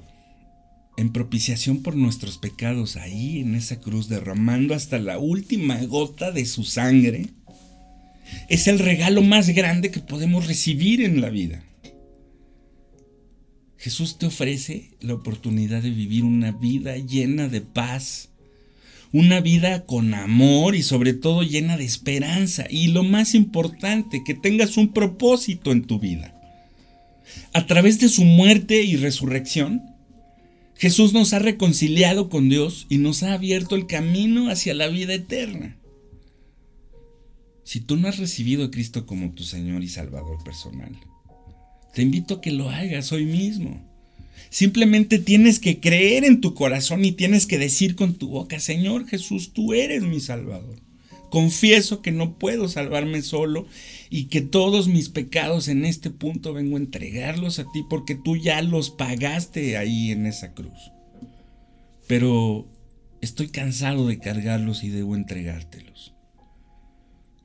en 0.97 1.13
propiciación 1.13 1.81
por 1.81 1.95
nuestros 1.95 2.37
pecados 2.37 2.97
ahí 2.97 3.39
en 3.39 3.55
esa 3.55 3.79
cruz, 3.79 4.09
derramando 4.09 4.73
hasta 4.73 4.99
la 4.99 5.17
última 5.17 5.81
gota 5.85 6.31
de 6.31 6.45
su 6.45 6.65
sangre, 6.65 7.27
es 8.49 8.67
el 8.67 8.79
regalo 8.79 9.21
más 9.21 9.49
grande 9.49 9.91
que 9.91 9.99
podemos 9.99 10.47
recibir 10.47 11.01
en 11.01 11.21
la 11.21 11.29
vida. 11.29 11.63
Jesús 13.77 14.17
te 14.17 14.25
ofrece 14.25 14.91
la 14.99 15.13
oportunidad 15.13 15.81
de 15.81 15.91
vivir 15.91 16.25
una 16.25 16.51
vida 16.51 16.97
llena 16.97 17.47
de 17.47 17.61
paz, 17.61 18.29
una 19.13 19.39
vida 19.39 19.85
con 19.85 20.13
amor 20.13 20.75
y 20.75 20.83
sobre 20.83 21.13
todo 21.13 21.43
llena 21.43 21.77
de 21.77 21.85
esperanza. 21.85 22.65
Y 22.69 22.89
lo 22.89 23.03
más 23.03 23.35
importante, 23.35 24.21
que 24.25 24.33
tengas 24.33 24.75
un 24.75 24.91
propósito 24.91 25.71
en 25.71 25.83
tu 25.83 25.97
vida. 25.97 26.35
A 27.53 27.67
través 27.67 27.99
de 27.99 28.09
su 28.09 28.25
muerte 28.25 28.83
y 28.83 28.97
resurrección, 28.97 29.81
Jesús 30.75 31.13
nos 31.13 31.33
ha 31.33 31.39
reconciliado 31.39 32.29
con 32.29 32.49
Dios 32.49 32.85
y 32.89 32.97
nos 32.97 33.23
ha 33.23 33.33
abierto 33.33 33.75
el 33.75 33.87
camino 33.87 34.49
hacia 34.49 34.73
la 34.73 34.87
vida 34.87 35.13
eterna. 35.13 35.78
Si 37.69 37.81
tú 37.81 37.97
no 37.97 38.07
has 38.07 38.17
recibido 38.17 38.65
a 38.65 38.71
Cristo 38.71 39.05
como 39.05 39.29
tu 39.33 39.43
Señor 39.43 39.83
y 39.83 39.89
Salvador 39.89 40.43
personal, 40.43 40.91
te 41.93 42.01
invito 42.01 42.33
a 42.33 42.41
que 42.41 42.49
lo 42.49 42.67
hagas 42.67 43.11
hoy 43.11 43.25
mismo. 43.25 43.79
Simplemente 44.49 45.19
tienes 45.19 45.59
que 45.59 45.79
creer 45.79 46.25
en 46.25 46.41
tu 46.41 46.55
corazón 46.55 47.05
y 47.05 47.11
tienes 47.11 47.45
que 47.45 47.59
decir 47.59 47.95
con 47.95 48.15
tu 48.15 48.29
boca, 48.29 48.59
Señor 48.59 49.05
Jesús, 49.05 49.53
tú 49.53 49.75
eres 49.75 50.01
mi 50.01 50.19
Salvador. 50.19 50.81
Confieso 51.29 52.01
que 52.01 52.11
no 52.11 52.39
puedo 52.39 52.69
salvarme 52.69 53.21
solo 53.21 53.67
y 54.09 54.29
que 54.29 54.41
todos 54.41 54.87
mis 54.87 55.09
pecados 55.09 55.67
en 55.67 55.85
este 55.85 56.09
punto 56.09 56.53
vengo 56.53 56.75
a 56.75 56.79
entregarlos 56.79 57.59
a 57.59 57.71
ti 57.71 57.83
porque 57.87 58.15
tú 58.15 58.35
ya 58.35 58.63
los 58.63 58.89
pagaste 58.89 59.77
ahí 59.77 60.09
en 60.09 60.25
esa 60.25 60.55
cruz. 60.55 60.91
Pero 62.07 62.67
estoy 63.21 63.49
cansado 63.49 64.07
de 64.07 64.17
cargarlos 64.17 64.83
y 64.83 64.89
debo 64.89 65.15
entregártelos. 65.15 66.15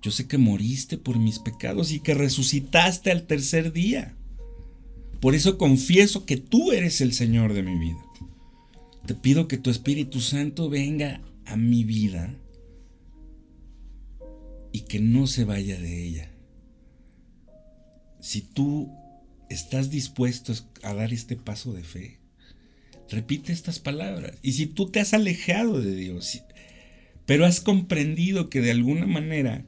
Yo 0.04 0.10
sé 0.10 0.28
que 0.28 0.36
moriste 0.36 0.98
por 0.98 1.18
mis 1.18 1.38
pecados 1.38 1.90
y 1.90 1.98
que 1.98 2.12
resucitaste 2.12 3.10
al 3.10 3.26
tercer 3.26 3.72
día. 3.72 4.14
Por 5.18 5.34
eso 5.34 5.56
confieso 5.56 6.26
que 6.26 6.36
tú 6.36 6.72
eres 6.72 7.00
el 7.00 7.14
Señor 7.14 7.54
de 7.54 7.62
mi 7.62 7.78
vida. 7.78 8.04
Te 9.06 9.14
pido 9.14 9.48
que 9.48 9.56
tu 9.56 9.70
Espíritu 9.70 10.20
Santo 10.20 10.68
venga 10.68 11.22
a 11.46 11.56
mi 11.56 11.84
vida 11.84 12.38
y 14.72 14.80
que 14.80 15.00
no 15.00 15.26
se 15.26 15.44
vaya 15.44 15.80
de 15.80 16.06
ella. 16.06 16.30
Si 18.20 18.42
tú 18.42 18.92
estás 19.48 19.88
dispuesto 19.88 20.52
a 20.82 20.92
dar 20.92 21.14
este 21.14 21.36
paso 21.36 21.72
de 21.72 21.82
fe, 21.82 22.20
repite 23.08 23.54
estas 23.54 23.78
palabras. 23.78 24.36
Y 24.42 24.52
si 24.52 24.66
tú 24.66 24.90
te 24.90 25.00
has 25.00 25.14
alejado 25.14 25.80
de 25.80 25.96
Dios, 25.96 26.42
pero 27.24 27.46
has 27.46 27.62
comprendido 27.62 28.50
que 28.50 28.60
de 28.60 28.70
alguna 28.70 29.06
manera 29.06 29.64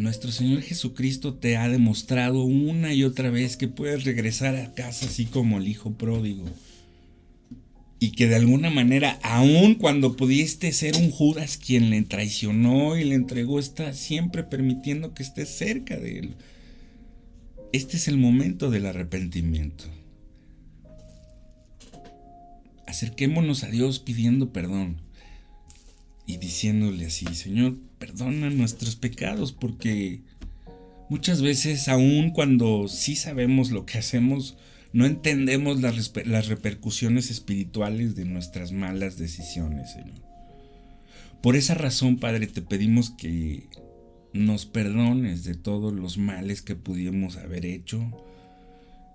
nuestro 0.00 0.32
Señor 0.32 0.62
Jesucristo 0.62 1.34
te 1.34 1.56
ha 1.56 1.68
demostrado 1.68 2.42
una 2.42 2.92
y 2.92 3.04
otra 3.04 3.30
vez 3.30 3.56
que 3.56 3.68
puedes 3.68 4.04
regresar 4.04 4.56
a 4.56 4.74
casa 4.74 5.06
así 5.06 5.26
como 5.26 5.58
el 5.58 5.68
Hijo 5.68 5.92
pródigo 5.92 6.46
y 8.02 8.12
que 8.12 8.26
de 8.26 8.36
alguna 8.36 8.70
manera, 8.70 9.18
aun 9.22 9.74
cuando 9.74 10.16
pudiste 10.16 10.72
ser 10.72 10.96
un 10.96 11.10
Judas 11.10 11.58
quien 11.58 11.90
le 11.90 12.00
traicionó 12.00 12.96
y 12.96 13.04
le 13.04 13.14
entregó, 13.14 13.60
está 13.60 13.92
siempre 13.92 14.42
permitiendo 14.42 15.12
que 15.12 15.22
estés 15.22 15.50
cerca 15.50 15.98
de 15.98 16.18
él. 16.18 16.34
Este 17.74 17.98
es 17.98 18.08
el 18.08 18.16
momento 18.16 18.70
del 18.70 18.86
arrepentimiento. 18.86 19.84
Acerquémonos 22.86 23.64
a 23.64 23.68
Dios 23.68 23.98
pidiendo 23.98 24.50
perdón 24.50 25.02
y 26.26 26.38
diciéndole 26.38 27.04
así, 27.04 27.26
Señor, 27.34 27.76
perdona 28.00 28.50
nuestros 28.50 28.96
pecados 28.96 29.52
porque 29.52 30.22
muchas 31.10 31.42
veces, 31.42 31.86
aun 31.86 32.30
cuando 32.30 32.88
sí 32.88 33.14
sabemos 33.14 33.70
lo 33.70 33.86
que 33.86 33.98
hacemos, 33.98 34.56
no 34.92 35.06
entendemos 35.06 35.80
las, 35.80 36.48
repercusiones 36.48 37.30
espirituales 37.30 38.16
de 38.16 38.24
nuestras 38.24 38.72
malas 38.72 39.18
decisiones, 39.18 39.92
Señor. 39.92 40.18
Por 41.42 41.56
esa 41.56 41.74
razón, 41.74 42.18
Padre, 42.18 42.46
te 42.48 42.62
pedimos 42.62 43.10
que 43.10 43.68
nos 44.32 44.66
perdones 44.66 45.44
de 45.44 45.54
todos 45.54 45.92
los 45.92 46.18
males 46.18 46.62
que 46.62 46.76
pudimos 46.76 47.36
haber 47.36 47.66
hecho 47.66 48.10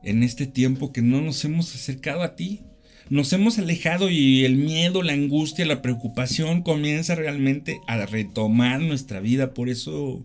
en 0.04 0.24
este 0.24 0.46
tiempo 0.46 0.94
que 0.94 1.02
no 1.02 1.22
nos 1.22 1.44
hemos 1.44 1.74
acercado 1.74 2.22
a 2.22 2.36
ti. 2.36 2.62
Nos 3.10 3.32
hemos 3.34 3.60
alejado 3.60 4.10
y 4.10 4.46
el 4.46 4.56
miedo, 4.56 5.04
la 5.04 5.14
angustia, 5.14 5.66
la 5.66 5.84
preocupación 5.84 6.64
comienza 6.64 7.14
realmente 7.14 7.80
a 7.88 8.04
retomar 8.08 8.82
nuestra 8.82 9.20
vida. 9.20 9.54
Por 9.54 9.70
eso 9.70 10.24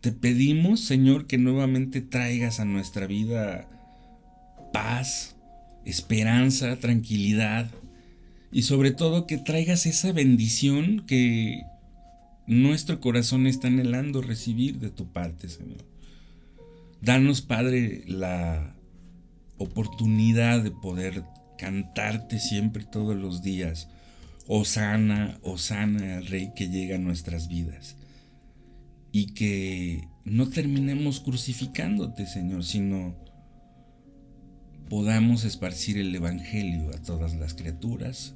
te 0.00 0.12
pedimos, 0.12 0.80
Señor, 0.80 1.26
que 1.26 1.36
nuevamente 1.36 2.00
traigas 2.00 2.58
a 2.58 2.64
nuestra 2.64 3.06
vida 3.06 3.68
paz, 4.72 5.36
esperanza, 5.84 6.76
tranquilidad 6.76 7.70
y 8.50 8.62
sobre 8.62 8.90
todo 8.90 9.26
que 9.26 9.36
traigas 9.36 9.84
esa 9.84 10.12
bendición 10.12 11.04
que 11.06 11.64
nuestro 12.46 12.98
corazón 12.98 13.46
está 13.46 13.68
anhelando 13.68 14.22
recibir 14.22 14.78
de 14.78 14.88
tu 14.88 15.06
parte, 15.12 15.50
Señor. 15.50 15.84
Danos, 17.02 17.42
Padre, 17.42 18.04
la 18.06 18.74
oportunidad 19.60 20.62
de 20.62 20.70
poder 20.70 21.22
cantarte 21.58 22.40
siempre 22.40 22.84
todos 22.84 23.14
los 23.14 23.42
días. 23.42 23.88
Osana, 24.48 25.38
Osana, 25.42 26.18
el 26.18 26.26
Rey 26.26 26.52
que 26.56 26.68
llega 26.68 26.96
a 26.96 26.98
nuestras 26.98 27.46
vidas. 27.46 27.96
Y 29.12 29.26
que 29.34 30.08
no 30.24 30.48
terminemos 30.48 31.20
crucificándote, 31.20 32.26
Señor, 32.26 32.64
sino 32.64 33.14
podamos 34.88 35.44
esparcir 35.44 35.98
el 35.98 36.14
Evangelio 36.14 36.90
a 36.94 37.02
todas 37.02 37.34
las 37.34 37.54
criaturas, 37.54 38.34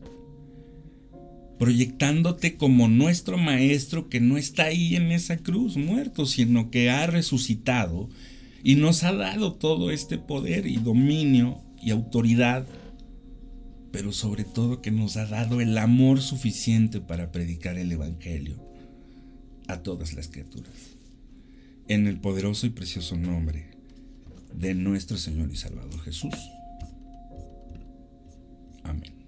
proyectándote 1.58 2.56
como 2.56 2.88
nuestro 2.88 3.38
Maestro 3.38 4.08
que 4.08 4.20
no 4.20 4.36
está 4.36 4.64
ahí 4.64 4.96
en 4.96 5.10
esa 5.10 5.38
cruz 5.38 5.76
muerto, 5.76 6.26
sino 6.26 6.70
que 6.70 6.90
ha 6.90 7.06
resucitado 7.06 8.08
y 8.64 8.76
nos 8.76 9.04
ha 9.04 9.12
dado 9.12 9.54
todo 9.54 9.90
este 9.90 10.18
poder 10.18 10.66
y 10.66 10.76
dominio 10.76 11.60
y 11.80 11.90
autoridad, 11.90 12.66
pero 13.92 14.10
sobre 14.10 14.44
todo 14.44 14.80
que 14.80 14.90
nos 14.90 15.18
ha 15.18 15.26
dado 15.26 15.60
el 15.60 15.76
amor 15.76 16.22
suficiente 16.22 17.00
para 17.00 17.30
predicar 17.30 17.76
el 17.76 17.92
Evangelio 17.92 18.56
a 19.68 19.82
todas 19.82 20.14
las 20.14 20.28
criaturas. 20.28 20.72
En 21.88 22.06
el 22.06 22.18
poderoso 22.18 22.66
y 22.66 22.70
precioso 22.70 23.16
nombre 23.16 23.66
de 24.54 24.74
nuestro 24.74 25.18
Señor 25.18 25.50
y 25.52 25.56
Salvador 25.56 26.00
Jesús. 26.00 26.34
Amén. 28.82 29.23